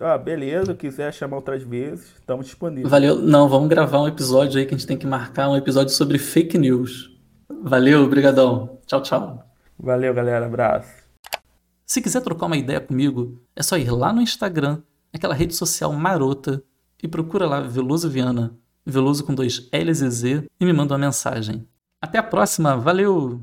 Ah, 0.00 0.18
beleza, 0.18 0.74
quiser 0.74 1.12
chamar 1.12 1.36
outras 1.36 1.62
vezes, 1.62 2.14
estamos 2.18 2.46
disponíveis. 2.46 2.90
Valeu. 2.90 3.16
Não, 3.16 3.48
vamos 3.48 3.68
gravar 3.68 4.02
um 4.02 4.08
episódio 4.08 4.58
aí 4.58 4.66
que 4.66 4.74
a 4.74 4.76
gente 4.76 4.86
tem 4.86 4.96
que 4.96 5.06
marcar 5.06 5.48
um 5.48 5.56
episódio 5.56 5.92
sobre 5.94 6.18
fake 6.18 6.58
news. 6.58 7.10
Valeu, 7.62 8.02
obrigadão. 8.02 8.78
Tchau, 8.86 9.02
tchau. 9.02 9.42
Valeu, 9.78 10.12
galera. 10.12 10.46
Abraço. 10.46 10.90
Se 11.86 12.02
quiser 12.02 12.20
trocar 12.20 12.46
uma 12.46 12.56
ideia 12.56 12.80
comigo, 12.80 13.40
é 13.54 13.62
só 13.62 13.78
ir 13.78 13.90
lá 13.90 14.12
no 14.12 14.20
Instagram, 14.20 14.82
aquela 15.12 15.34
rede 15.34 15.54
social 15.54 15.92
marota, 15.92 16.62
e 17.02 17.08
procura 17.08 17.46
lá 17.46 17.60
Veloso 17.60 18.10
Viana, 18.10 18.56
Veloso 18.84 19.24
com 19.24 19.34
dois 19.34 19.68
L's 19.72 20.00
e 20.00 20.10
Z, 20.10 20.44
e 20.60 20.64
me 20.64 20.72
manda 20.72 20.94
uma 20.94 20.98
mensagem. 20.98 21.66
Até 22.00 22.18
a 22.18 22.22
próxima, 22.22 22.76
valeu! 22.76 23.40